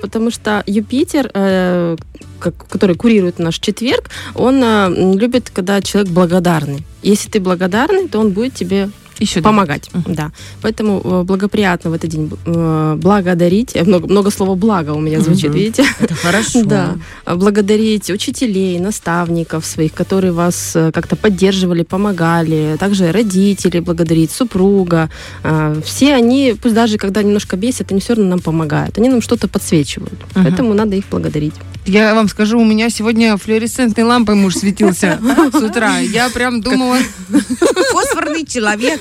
Потому 0.00 0.30
что 0.30 0.62
Юпитер, 0.66 1.30
э, 1.34 1.96
который 2.40 2.96
курирует 2.96 3.38
наш 3.38 3.58
четверг, 3.58 4.10
он 4.34 4.62
э, 4.62 5.14
любит, 5.14 5.50
когда 5.50 5.80
человек 5.82 6.10
благодарный. 6.10 6.84
Если 7.02 7.28
ты 7.28 7.40
благодарный, 7.40 8.08
то 8.08 8.18
он 8.18 8.30
будет 8.30 8.54
тебе 8.54 8.90
Еще 9.22 9.40
помогать. 9.40 9.88
Мгм. 9.94 10.14
Да. 10.14 10.30
Поэтому 10.62 11.00
э, 11.04 11.22
благоприятно 11.22 11.90
в 11.90 11.94
этот 11.94 12.10
день 12.10 12.30
э, 12.46 12.96
благодарить. 13.00 13.70
Э, 13.76 13.84
Много, 13.84 14.08
много 14.08 14.30
слова 14.30 14.54
благо 14.54 14.90
у 14.90 15.00
меня 15.00 15.20
звучит, 15.20 15.50
Мгм. 15.50 15.58
видите? 15.58 15.84
Это 16.00 16.14
хорошо. 16.14 16.62
Да. 16.72 16.96
Благодарить 17.36 18.10
учителей, 18.10 18.78
наставников 18.78 19.64
своих, 19.66 19.92
которые 19.92 20.32
вас 20.32 20.76
как-то 20.92 21.16
поддерживали, 21.16 21.82
помогали. 21.82 22.76
Также 22.78 23.12
родителей 23.12 23.80
благодарить, 23.80 24.30
супруга. 24.30 25.08
Все 25.84 26.14
они, 26.14 26.54
пусть 26.60 26.74
даже 26.74 26.98
когда 26.98 27.22
немножко 27.22 27.56
бесят, 27.56 27.90
они 27.92 28.00
все 28.00 28.14
равно 28.14 28.30
нам 28.30 28.40
помогают. 28.40 28.98
Они 28.98 29.08
нам 29.08 29.22
что-то 29.22 29.48
подсвечивают. 29.48 30.18
Мгм. 30.34 30.44
Поэтому 30.44 30.74
надо 30.74 30.96
их 30.96 31.04
благодарить. 31.10 31.54
Я 31.84 32.14
вам 32.14 32.28
скажу, 32.28 32.60
у 32.60 32.64
меня 32.64 32.90
сегодня 32.90 33.36
флуоресцентной 33.36 34.04
лампой 34.04 34.36
муж 34.36 34.54
светился 34.56 35.20
с 35.52 35.56
утра. 35.56 35.98
Я 35.98 36.28
прям 36.30 36.60
думала, 36.60 36.98
Фосфорный 37.92 38.46
человек. 38.46 39.00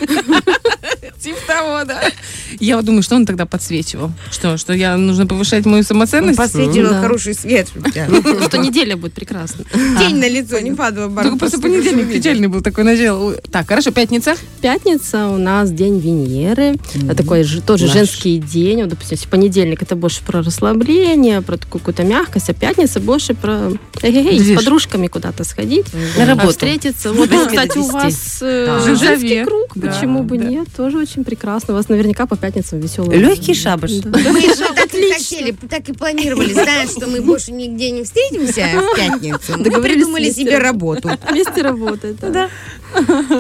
Типа 1.22 1.40
того, 1.48 1.84
да. 1.86 2.02
Я 2.60 2.76
вот 2.78 2.86
думаю, 2.86 3.04
что 3.04 3.16
он 3.16 3.26
тогда 3.26 3.46
подсвечивал? 3.46 4.12
Что, 4.32 4.58
что 4.58 4.74
я 4.74 4.98
нужно 4.98 5.26
повышать 5.26 5.66
мою 5.66 5.80
Он 5.80 5.84
самоценность? 5.84 6.38
посветил 6.38 6.90
Да. 6.90 7.02
хороший 7.02 7.34
свет. 7.34 7.70
Ну, 7.74 8.22
Что 8.48 8.58
неделя 8.58 8.98
будет 8.98 9.14
прекрасна. 9.14 9.64
Тень 10.00 10.18
на 10.18 10.28
лицо 10.28 10.60
не 10.60 10.72
падала. 10.72 11.14
Только 11.24 11.38
просто 11.38 11.60
понедельник 11.60 12.12
печальный 12.12 12.48
был 12.48 12.62
такой 12.62 12.84
начал. 12.84 13.34
Так, 13.52 13.68
хорошо, 13.68 13.92
пятница. 13.92 14.36
Пятница 14.62 15.28
у 15.28 15.38
нас 15.38 15.72
день 15.72 16.00
Венеры. 16.00 16.76
Такой 17.16 17.44
же, 17.44 17.62
тоже 17.62 17.88
женский 17.88 18.38
день. 18.38 18.82
Вот, 18.82 18.90
допустим, 18.90 19.18
понедельник 19.30 19.82
это 19.82 19.96
больше 19.96 20.24
про 20.24 20.42
расслабление, 20.42 21.42
про 21.42 21.58
такую 21.58 21.80
какую-то 21.80 22.04
мягкость, 22.04 22.50
а 22.50 22.54
пятница 22.54 23.00
больше 23.00 23.34
про 23.34 23.72
с 24.02 24.56
подружками 24.56 25.08
куда-то 25.08 25.44
сходить, 25.44 25.86
На 26.18 26.24
а, 26.24 26.28
работу. 26.28 26.50
встретиться. 26.50 27.12
Вот, 27.14 27.30
восьми 27.30 27.48
кстати, 27.48 27.78
у 27.78 27.88
вас 27.88 28.40
э, 28.42 28.96
женский 29.00 29.44
круг, 29.44 29.74
почему 29.74 30.24
бы 30.24 30.38
нет? 30.38 30.68
Тоже 30.76 30.98
очень 30.98 31.11
прекрасно. 31.24 31.74
У 31.74 31.78
вас 31.78 31.90
наверняка 31.90 32.26
по 32.26 32.36
пятницам 32.38 32.80
веселый. 32.80 33.18
Легкий 33.18 33.54
шабаш. 33.54 33.92
Мы 33.92 34.42
же 34.42 34.56
так 34.76 34.94
и 34.94 35.12
хотели, 35.14 35.52
так 35.70 35.88
и 35.90 35.94
планировали, 35.94 36.54
зная, 36.54 36.88
что 36.88 37.08
мы 37.08 37.22
больше 37.22 37.52
нигде 37.52 37.92
не 37.92 38.04
встретимся 38.04 38.68
в 38.74 38.96
пятницу. 38.96 39.58
Мы 39.58 39.82
придумали 39.82 40.30
себе 40.32 40.58
работу. 40.58 41.10
Вместе 41.30 41.62
работает. 41.62 42.18
Да. 42.20 42.50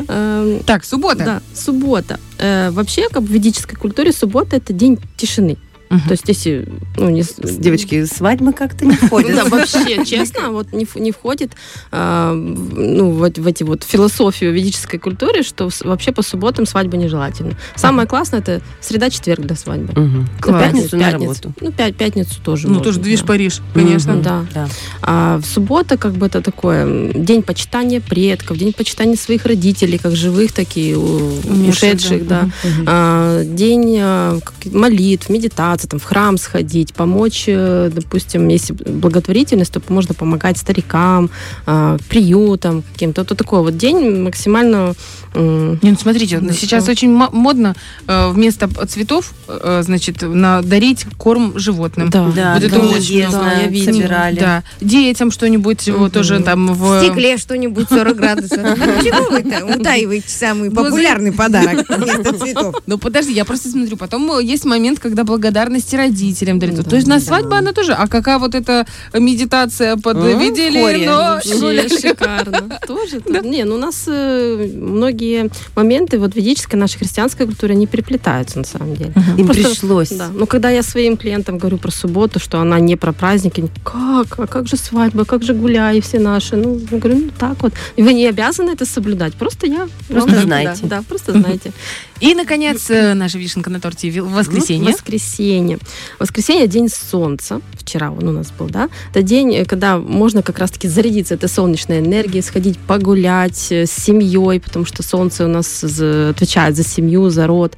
Эм, 0.07 0.59
Так, 0.65 0.85
суббота. 0.85 1.23
Да, 1.25 1.41
суббота. 1.53 2.19
Э, 2.37 2.69
Вообще, 2.71 3.07
как 3.09 3.23
в 3.23 3.31
ведической 3.31 3.77
культуре, 3.77 4.11
суббота 4.11 4.55
это 4.57 4.73
день 4.73 4.99
тишины. 5.17 5.57
Мгм. 5.91 6.01
То 6.07 6.11
есть, 6.11 6.23
если 6.27 6.67
ну, 6.97 7.09
не, 7.09 7.23
Девочки, 7.59 8.05
свадьбы 8.05 8.53
как-то 8.53 8.85
не 8.85 8.95
входят. 8.95 9.35
Да, 9.35 9.45
вообще, 9.45 10.03
честно, 10.05 10.49
вот 10.51 10.71
не, 10.73 10.87
не 10.95 11.11
входит 11.11 11.51
а, 11.91 12.33
в- 12.33 12.79
ну, 12.79 13.11
вот 13.11 13.37
в 13.37 13.45
эти 13.45 13.63
вот 13.63 13.83
философию 13.83 14.53
ведической 14.53 14.99
культуры, 14.99 15.43
что 15.43 15.69
вообще 15.83 16.11
по 16.13 16.21
субботам 16.23 16.65
свадьба 16.65 16.97
нежелательна. 16.97 17.51
Самое 17.75 18.07
классное 18.07 18.39
это 18.39 18.61
среда-четверг 18.79 19.41
для 19.45 19.55
свадьбы. 19.55 19.91
Ну, 19.95 20.25
Пятницу 20.59 20.95
на 20.97 21.03
пятницу. 21.11 21.11
работу. 21.11 21.53
Ну, 21.61 21.71
пять, 21.71 21.95
пятницу 21.95 22.35
тоже. 22.43 22.67
Ну, 22.67 22.75
можно, 22.75 22.83
тоже 22.85 22.99
движ 23.01 23.19
да. 23.21 23.25
Париж, 23.27 23.59
конечно. 23.73 24.15
Да. 24.15 24.45
Да. 24.53 24.67
А 25.01 25.37
в 25.39 25.45
суббота 25.45 25.97
как 25.97 26.13
бы 26.13 26.25
это 26.27 26.41
такое 26.41 27.11
день 27.13 27.43
почитания 27.43 27.99
предков, 28.01 28.57
день 28.57 28.73
почитания 28.73 29.15
своих 29.17 29.45
родителей, 29.45 29.97
как 29.97 30.15
живых, 30.15 30.53
так 30.53 30.67
и 30.75 30.95
у- 30.95 31.01
Умерших, 31.45 31.69
ушедших, 31.83 32.27
да. 32.27 32.49
А, 32.87 33.43
день 33.43 33.97
а, 33.99 34.39
молитв, 34.71 35.29
медитации, 35.29 35.80
стараться 35.81 35.87
там 35.87 35.99
в 35.99 36.03
храм 36.03 36.37
сходить, 36.37 36.93
помочь, 36.93 37.45
э, 37.47 37.89
допустим, 37.93 38.47
если 38.47 38.73
благотворительность, 38.73 39.73
то 39.73 39.81
можно 39.89 40.13
помогать 40.13 40.57
старикам, 40.57 41.29
э, 41.65 41.97
приютам 42.09 42.83
каким-то. 42.93 43.25
Вот 43.27 43.37
такой 43.37 43.61
вот 43.61 43.77
день 43.77 44.21
максимально... 44.23 44.93
Не, 45.33 45.77
ну 45.91 45.95
смотрите, 45.97 46.39
Да, 46.39 46.53
сейчас 46.53 46.83
что? 46.83 46.91
очень 46.91 47.09
мо- 47.13 47.29
модно 47.31 47.73
э, 48.07 48.29
вместо 48.31 48.67
цветов, 48.87 49.33
э, 49.47 49.81
значит, 49.83 50.21
на, 50.21 50.61
дарить 50.61 51.05
корм 51.17 51.57
животным. 51.57 52.09
Да, 52.09 52.29
Да, 52.35 52.53
Вот 52.55 52.63
это 52.63 52.79
книги, 52.79 52.93
очень- 53.25 53.31
да, 53.31 53.53
я 53.53 53.67
видела. 53.67 53.93
собирали. 53.93 54.39
Да. 54.39 54.63
Детям 54.81 55.31
что-нибудь 55.31 55.87
вот 55.89 56.11
тоже 56.13 56.39
там 56.41 56.67
В 56.73 56.99
в... 56.99 57.01
стекле 57.03 57.37
что-нибудь 57.37 57.87
40 57.89 58.15
градусов. 58.17 58.57
Ну, 58.81 59.03
Чего 59.03 59.29
вы-то 59.29 59.65
утаиваете 59.79 60.27
самый 60.29 60.69
Ну, 60.69 60.75
популярный 60.75 61.31
подарок 61.31 61.85
вместо 61.97 62.33
цветов? 62.37 62.75
Ну 62.85 62.97
подожди, 62.97 63.31
я 63.33 63.45
просто 63.45 63.69
смотрю. 63.69 63.95
Потом 63.97 64.39
есть 64.39 64.65
момент, 64.65 64.99
когда 64.99 65.23
благодарности 65.71 65.95
родителям 65.95 66.59
дарят. 66.59 66.75
Да, 66.75 66.83
То 66.83 66.95
есть 66.95 67.07
на 67.07 67.15
да. 67.19 67.21
свадьбу 67.25 67.55
она 67.55 67.71
тоже. 67.73 67.93
А 67.93 68.07
какая 68.07 68.39
вот 68.39 68.55
эта 68.55 68.85
медитация 69.13 69.97
под 69.97 70.17
М, 70.17 70.39
видели, 70.39 70.79
хоре. 70.81 71.05
но 71.05 71.15
Вообще 71.17 71.87
шикарно. 72.01 72.79
Тоже. 72.87 73.21
Не, 73.43 73.63
ну 73.63 73.75
у 73.75 73.77
нас 73.77 74.03
э, 74.07 74.69
многие 74.75 75.49
моменты 75.75 76.19
вот 76.19 76.35
ведической 76.35 76.79
нашей 76.79 76.97
христианской 76.99 77.45
культуре, 77.45 77.73
они 77.73 77.87
переплетаются 77.87 78.57
на 78.59 78.65
самом 78.65 78.95
деле. 78.95 79.13
Им 79.37 79.45
Просто- 79.47 79.63
пришлось. 79.63 80.09
Да. 80.09 80.27
Но 80.33 80.45
когда 80.45 80.69
я 80.69 80.83
своим 80.83 81.17
клиентам 81.17 81.57
говорю 81.57 81.77
про 81.77 81.91
субботу, 81.91 82.39
что 82.39 82.59
она 82.59 82.79
не 82.79 82.95
про 82.95 83.13
праздники, 83.13 83.63
как? 83.83 84.39
А 84.39 84.47
как 84.47 84.67
же 84.67 84.77
свадьба? 84.77 85.25
Как 85.25 85.43
же 85.43 85.53
гуляй 85.53 85.99
все 86.01 86.19
наши? 86.19 86.55
Ну, 86.55 86.79
я 86.91 86.97
говорю, 86.97 87.19
ну 87.19 87.29
так 87.37 87.61
вот. 87.63 87.73
И 87.97 88.03
Вы 88.03 88.13
не 88.13 88.27
обязаны 88.29 88.71
это 88.71 88.85
соблюдать. 88.85 89.33
Просто 89.33 89.67
я... 89.67 89.87
Просто. 90.07 90.45
Да, 90.47 90.75
да, 90.83 91.03
просто 91.07 91.31
знаете. 91.31 91.71
И, 92.21 92.35
наконец, 92.35 92.89
э, 92.89 93.15
наша 93.15 93.39
вишенка 93.39 93.71
на 93.71 93.79
торте 93.79 94.09
ви- 94.09 94.21
воскресенье. 94.21 94.91
Воскресенье. 94.91 95.79
Воскресенье– 96.19 96.67
день 96.67 96.87
солнца. 96.87 97.61
Вчера 97.73 98.11
он 98.11 98.27
у 98.27 98.31
нас 98.31 98.51
был, 98.59 98.67
да? 98.67 98.89
Это 99.09 99.23
день, 99.23 99.55
э, 99.55 99.65
когда 99.65 99.97
можно 99.97 100.43
как 100.43 100.59
раз-таки 100.59 100.87
зарядиться 100.87 101.33
этой 101.33 101.49
солнечной 101.49 101.99
энергией, 101.99 102.43
сходить 102.43 102.77
погулять 102.77 103.71
э, 103.71 103.87
с 103.87 103.91
семьей, 103.91 104.59
потому 104.59 104.85
что 104.85 105.01
солнце 105.01 105.45
у 105.45 105.47
нас 105.47 105.83
отвечает 105.83 106.75
за 106.75 106.83
семью, 106.83 107.29
за 107.31 107.47
род. 107.47 107.75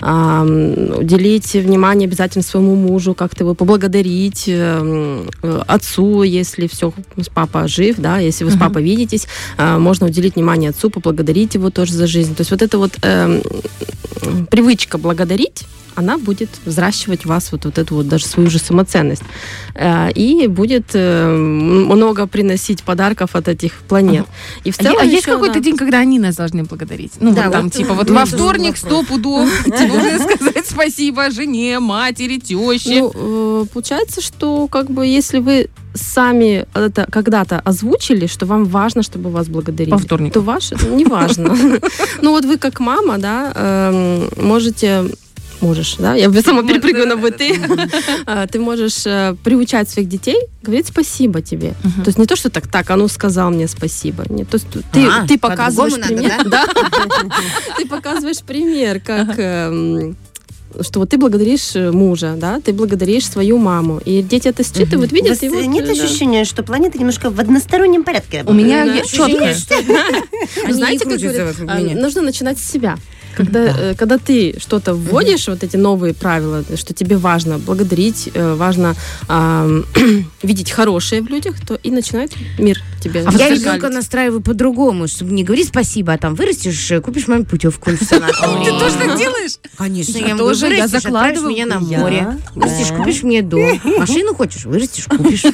Уделить 0.00 1.52
внимание 1.52 2.06
обязательно 2.06 2.42
своему 2.42 2.74
мужу, 2.74 3.14
как-то 3.14 3.44
его 3.44 3.54
поблагодарить, 3.54 4.44
эм, 4.46 5.28
отцу, 5.66 6.22
если 6.22 6.66
все, 6.66 6.92
папа 7.34 7.68
жив, 7.68 7.96
да, 7.98 8.18
если 8.18 8.44
вы 8.44 8.50
с 8.50 8.56
папой 8.56 8.82
видитесь, 8.82 9.26
можно 9.58 10.06
уделить 10.06 10.36
внимание 10.36 10.70
отцу, 10.70 10.90
поблагодарить 10.90 11.54
его 11.54 11.70
тоже 11.70 11.92
за 11.92 12.06
жизнь. 12.06 12.34
То 12.34 12.40
есть 12.40 12.50
вот 12.50 12.62
это 12.62 12.78
вот 12.78 12.92
эм, 13.02 13.42
привычка 14.50 14.98
благодарить, 14.98 15.64
она 15.94 16.18
будет 16.18 16.48
взращивать 16.64 17.24
вас 17.24 17.52
вот, 17.52 17.64
вот 17.64 17.78
эту 17.78 17.94
вот 17.96 18.08
даже 18.08 18.26
свою 18.26 18.50
же 18.50 18.58
самоценность. 18.58 19.22
Э, 19.74 20.10
И 20.14 20.46
будет 20.48 20.90
э, 20.94 21.30
много 21.30 22.26
приносить 22.26 22.82
подарков 22.82 23.34
от 23.34 23.48
этих 23.48 23.72
планет. 23.88 24.26
И 24.64 24.70
в 24.70 24.78
А, 24.80 24.82
целом 24.82 24.98
а 25.00 25.04
есть 25.04 25.24
какой-то 25.26 25.54
да. 25.54 25.60
день, 25.60 25.76
когда 25.76 25.98
они 25.98 26.18
нас 26.18 26.36
должны 26.36 26.64
благодарить? 26.64 27.12
Ну, 27.20 27.32
Да, 27.34 27.44
вот 27.44 27.52
там, 27.52 27.64
вот, 27.64 27.72
типа, 27.72 27.94
вот 27.94 28.10
во 28.10 28.24
вторник 28.24 28.76
сто 28.76 29.02
пудов 29.02 29.48
тебе 29.64 29.88
нужно 29.88 30.18
сказать 30.18 30.66
спасибо 30.66 31.30
жене, 31.30 31.78
матери, 31.80 32.38
теще. 32.38 33.00
Ну, 33.00 33.12
э, 33.14 33.66
получается, 33.72 34.20
что 34.20 34.66
как 34.68 34.90
бы 34.90 35.06
если 35.06 35.38
вы 35.38 35.68
сами 35.94 36.66
это 36.74 37.06
когда-то 37.10 37.60
озвучили, 37.60 38.26
что 38.26 38.46
вам 38.46 38.64
важно, 38.64 39.02
чтобы 39.02 39.30
вас 39.30 39.48
благодарили, 39.48 39.90
По 39.90 39.98
вторникам. 39.98 40.42
то 40.42 40.46
ваше 40.52 40.74
не 40.90 41.04
важно. 41.04 41.54
Ну 42.22 42.30
вот 42.30 42.44
вы 42.44 42.56
как 42.56 42.80
мама, 42.80 43.18
да, 43.18 43.52
эм, 43.54 44.28
можете 44.36 45.04
можешь, 45.62 45.96
да, 45.96 46.14
я 46.14 46.30
сама 46.42 46.62
перепрыгну 46.62 47.06
на 47.06 47.30
ты. 47.30 47.58
А, 48.26 48.46
Ты 48.46 48.58
можешь 48.58 49.06
э, 49.06 49.34
приучать 49.42 49.88
своих 49.88 50.08
детей 50.08 50.36
говорить 50.62 50.86
спасибо 50.88 51.40
тебе. 51.40 51.74
То 52.04 52.06
есть 52.06 52.18
не 52.18 52.26
то, 52.26 52.36
что 52.36 52.50
так, 52.50 52.68
так, 52.68 52.90
а 52.90 52.96
ну 52.96 53.08
сказал 53.08 53.50
мне 53.50 53.66
спасибо. 53.68 54.24
Нет, 54.28 54.48
то 54.48 54.56
есть 54.56 54.66
ты, 54.92 55.06
А, 55.06 55.26
ты 55.26 55.38
показываешь 55.38 55.94
пример. 55.94 56.44
Да? 56.52 56.66
Ты 57.76 57.86
показываешь 57.86 58.40
пример, 58.40 59.00
как 59.00 59.38
эм, 59.38 60.16
что 60.80 61.00
вот 61.00 61.10
ты 61.10 61.18
благодаришь 61.18 61.74
э, 61.74 61.90
мужа, 61.90 62.34
да, 62.36 62.60
ты 62.60 62.72
благодаришь 62.72 63.26
свою 63.26 63.58
маму. 63.58 64.00
И 64.04 64.22
дети 64.22 64.48
это 64.48 64.64
считывают, 64.64 65.12
У 65.12 65.16
вас 65.16 65.40
видят. 65.40 65.42
и 65.42 65.48
вот, 65.48 65.64
нет 65.66 65.84
э, 65.88 65.94
да. 65.94 66.04
ощущения, 66.04 66.44
что 66.44 66.62
планета 66.62 66.98
немножко 66.98 67.30
в 67.30 67.38
одностороннем 67.38 68.04
порядке 68.04 68.44
У 68.46 68.52
меня 68.52 68.84
Да. 68.86 68.92
Они 70.64 70.72
знаете, 70.72 71.04
как 71.04 71.18
говорят, 71.18 71.56
а, 71.66 71.78
нужно 71.78 72.22
начинать 72.22 72.58
с 72.58 72.70
себя. 72.70 72.96
Когда, 73.36 73.64
Да. 73.64 73.74
э, 73.78 73.94
когда 73.94 74.18
ты 74.18 74.54
что-то 74.58 74.94
вводишь, 74.94 75.48
вот 75.48 75.62
эти 75.62 75.76
новые 75.76 76.14
правила, 76.14 76.64
что 76.76 76.94
тебе 76.94 77.16
важно 77.16 77.58
благодарить, 77.58 78.30
э, 78.34 78.54
важно 78.54 78.94
ам, 79.28 79.84
видеть 80.42 80.70
хорошее 80.70 81.22
в 81.22 81.28
людях, 81.28 81.56
то 81.66 81.74
и 81.82 81.90
начинает 81.90 82.32
мир 82.58 82.80
тебе 83.02 83.24
А 83.26 83.32
Я 83.32 83.48
ребенка 83.50 83.88
настраиваю 83.88 84.40
по-другому, 84.40 85.08
чтобы 85.08 85.32
не 85.32 85.42
говорить 85.44 85.68
спасибо, 85.68 86.12
а 86.12 86.18
там 86.18 86.34
вырастешь, 86.34 86.90
э, 86.90 87.00
купишь 87.00 87.26
маме 87.28 87.44
путевку 87.44 87.90
в. 87.90 87.98
Ты 87.98 88.18
тоже 88.18 88.96
так 88.96 89.18
делаешь? 89.18 89.58
Конечно, 89.76 90.18
Я 90.18 90.36
тоже, 90.36 90.66
я 90.74 90.86
закладываю. 90.88 91.50
меня 91.50 91.66
на 91.66 91.80
море. 91.80 92.38
Вырастешь, 92.54 92.92
купишь 92.96 93.22
мне 93.22 93.42
дом. 93.42 93.80
Машину 93.98 94.34
хочешь? 94.34 94.64
Вырастешь, 94.64 95.06
купишь. 95.06 95.42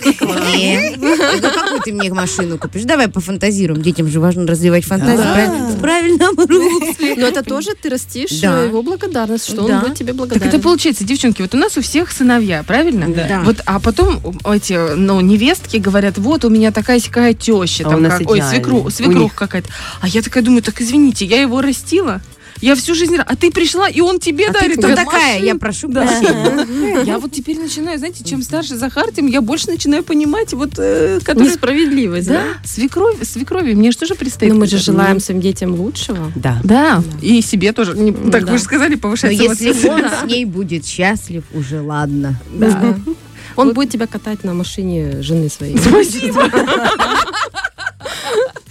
Какую 0.98 1.80
ты 1.84 1.92
мне 1.92 2.12
машину 2.12 2.58
купишь? 2.58 2.84
Давай 2.84 3.08
пофантазируем. 3.08 3.82
Детям 3.82 4.08
же 4.08 4.20
важно 4.20 4.46
развивать 4.46 4.84
фантазию. 4.84 5.22
Правильно? 5.32 5.68
В 5.68 5.80
правильном 5.80 6.36
русле. 6.36 7.14
Но 7.16 7.26
это 7.26 7.42
тоже 7.42 7.67
ты 7.74 7.88
растишь 7.88 8.40
Да. 8.40 8.62
э, 8.62 8.66
его 8.68 8.82
благодарность, 8.82 9.44
что 9.48 9.66
Да. 9.66 9.74
он 9.76 9.80
будет 9.80 9.94
тебе 9.96 10.08
Так 10.08 10.16
благодарен. 10.16 10.48
это 10.48 10.58
получается, 10.58 11.04
девчонки, 11.04 11.42
вот 11.42 11.54
у 11.54 11.58
нас 11.58 11.76
у 11.76 11.80
всех 11.80 12.10
сыновья, 12.12 12.62
правильно? 12.62 13.08
Да. 13.08 13.42
Вот, 13.44 13.56
а 13.66 13.80
потом 13.80 14.20
э, 14.44 14.56
эти, 14.56 14.94
ну, 14.94 15.20
невестки 15.20 15.76
говорят, 15.78 16.18
вот 16.18 16.44
у 16.44 16.48
меня 16.50 16.72
такая 16.72 17.00
сякая 17.00 17.34
теща, 17.34 17.84
А 17.86 17.90
там, 17.90 17.98
у 18.00 18.02
нас 18.02 18.18
как- 18.18 18.30
ой, 18.30 18.38
идеально. 18.38 18.50
свекрух, 18.56 18.86
У 18.86 18.90
свекрух 18.90 19.22
них. 19.22 19.34
какая-то. 19.34 19.68
А 20.00 20.08
я 20.08 20.22
такая 20.22 20.42
думаю, 20.42 20.62
так 20.62 20.80
извините, 20.80 21.24
я 21.24 21.40
его 21.40 21.60
растила, 21.60 22.20
я 22.60 22.74
всю 22.74 22.94
жизнь, 22.94 23.16
а 23.16 23.36
ты 23.36 23.50
пришла, 23.50 23.88
и 23.88 24.00
он 24.00 24.18
тебе 24.20 24.48
А 24.48 24.52
ты 24.52 24.60
дарит. 24.60 24.78
кто 24.78 24.88
там 24.94 24.96
такая? 25.04 25.26
машину. 25.34 25.46
Я 25.46 25.54
прошу 25.56 25.88
Да. 25.88 26.02
прощения. 26.02 27.02
Я 27.04 27.18
вот 27.18 27.32
теперь 27.32 27.58
начинаю, 27.58 27.98
знаете, 27.98 28.24
чем 28.24 28.42
старше 28.42 28.76
Захар, 28.76 29.12
тем 29.12 29.26
я 29.26 29.40
больше 29.40 29.70
начинаю 29.70 30.02
понимать, 30.02 30.52
вот, 30.52 30.72
э, 30.78 31.20
которые... 31.22 31.50
Несправедливость, 31.50 32.28
да? 32.28 32.34
Да, 32.42 32.68
свекрови, 32.68 33.24
свекрови, 33.24 33.74
мне 33.74 33.92
же 33.92 33.98
тоже 33.98 34.14
предстоит. 34.14 34.52
Но 34.52 34.58
мы 34.58 34.66
же 34.66 34.76
это. 34.76 34.84
желаем 34.86 35.20
своим 35.20 35.40
детям 35.40 35.74
лучшего. 35.74 36.32
Да. 36.34 36.60
Да, 36.64 37.02
и 37.22 37.40
себе 37.42 37.72
тоже. 37.72 37.94
Не- 37.96 38.12
так 38.12 38.44
Да. 38.44 38.52
вы 38.52 38.58
же 38.58 38.64
сказали, 38.64 38.94
Но 38.94 39.00
повышать 39.00 39.32
если 39.32 39.72
самооценку. 39.72 40.06
он 40.06 40.10
с 40.28 40.30
ней 40.30 40.44
будет 40.44 40.86
счастлив, 40.86 41.44
уже 41.54 41.80
ладно. 41.80 42.40
Да. 42.52 42.96
Он 43.56 43.72
будет 43.72 43.90
тебя 43.90 44.06
катать 44.06 44.44
на 44.44 44.54
машине 44.54 45.20
жены 45.20 45.48
своей. 45.48 45.76
Спасибо. 45.78 46.48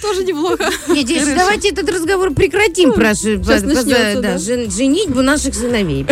Тоже 0.01 0.23
неплохо. 0.23 0.69
Не, 0.89 1.03
девочки, 1.03 1.35
давайте 1.35 1.69
этот 1.69 1.89
разговор 1.89 2.31
прекратим 2.33 2.93
про 2.93 3.13
да. 4.21 4.37
жен- 4.37 4.71
женитьбу 4.71 5.21
наших 5.21 5.55
сыновей. 5.55 6.05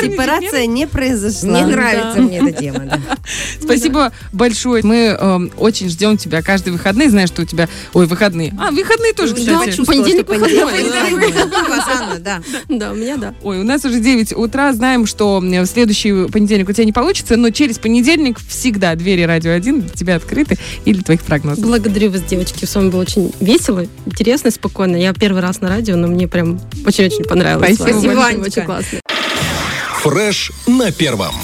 Сепарация 0.00 0.66
не 0.66 0.86
произошла. 0.86 1.60
Не 1.60 1.64
нравится 1.66 2.20
мне 2.20 2.38
эта 2.38 2.52
тема. 2.52 3.00
Спасибо 3.62 4.12
большое. 4.32 4.82
Мы 4.84 5.16
эм, 5.18 5.50
очень 5.56 5.88
ждем 5.88 6.16
тебя 6.16 6.42
каждые 6.42 6.72
выходные. 6.72 7.10
Знаешь, 7.10 7.28
что 7.28 7.42
у 7.42 7.44
тебя... 7.44 7.68
Ой, 7.92 8.06
выходные. 8.06 8.54
А, 8.58 8.70
выходные 8.70 9.12
тоже, 9.12 9.34
Уже 9.34 9.44
кстати. 9.44 9.84
Понедельник, 9.84 10.28
выходной. 10.28 10.72
понедельник. 10.72 11.46
У 11.66 11.70
вас, 11.70 11.88
Анна, 11.88 12.18
да. 12.18 12.42
Да, 12.68 12.92
у 12.92 12.94
меня 12.94 13.16
да. 13.16 13.34
Ой, 13.42 13.60
у 13.60 13.64
нас 13.64 13.84
уже 13.84 14.00
9 14.00 14.32
утра. 14.32 14.72
Знаем, 14.72 15.06
что 15.06 15.40
в 15.40 15.66
следующий 15.66 16.28
понедельник 16.28 16.68
у 16.68 16.72
тебя 16.72 16.84
не 16.84 16.92
получится, 16.92 17.36
но 17.36 17.50
через 17.50 17.78
понедельник 17.78 18.38
всегда 18.48 18.94
двери 18.94 19.22
Радио 19.22 19.52
1 19.52 19.80
для 19.82 19.88
тебя 19.90 20.16
открыты 20.16 20.56
и 20.84 20.92
для 20.92 21.02
твоих 21.02 21.22
прогнозов. 21.22 21.59
Благодарю 21.60 22.10
вас, 22.10 22.22
девочки. 22.22 22.64
С 22.64 22.74
вами 22.74 22.90
было 22.90 23.02
очень 23.02 23.32
весело, 23.40 23.86
интересно 24.06 24.50
спокойно. 24.50 24.96
Я 24.96 25.12
первый 25.12 25.42
раз 25.42 25.60
на 25.60 25.68
радио, 25.68 25.96
но 25.96 26.06
мне 26.08 26.26
прям 26.26 26.60
очень-очень 26.86 27.24
понравилось. 27.24 27.76
Спасибо. 27.76 27.98
Спасибо, 27.98 28.10
Очень- 28.12 28.22
Анечка. 28.40 28.48
Очень 28.58 28.64
классно. 28.64 29.00
Фреш 30.02 30.52
на 30.66 30.90
первом. 30.92 31.34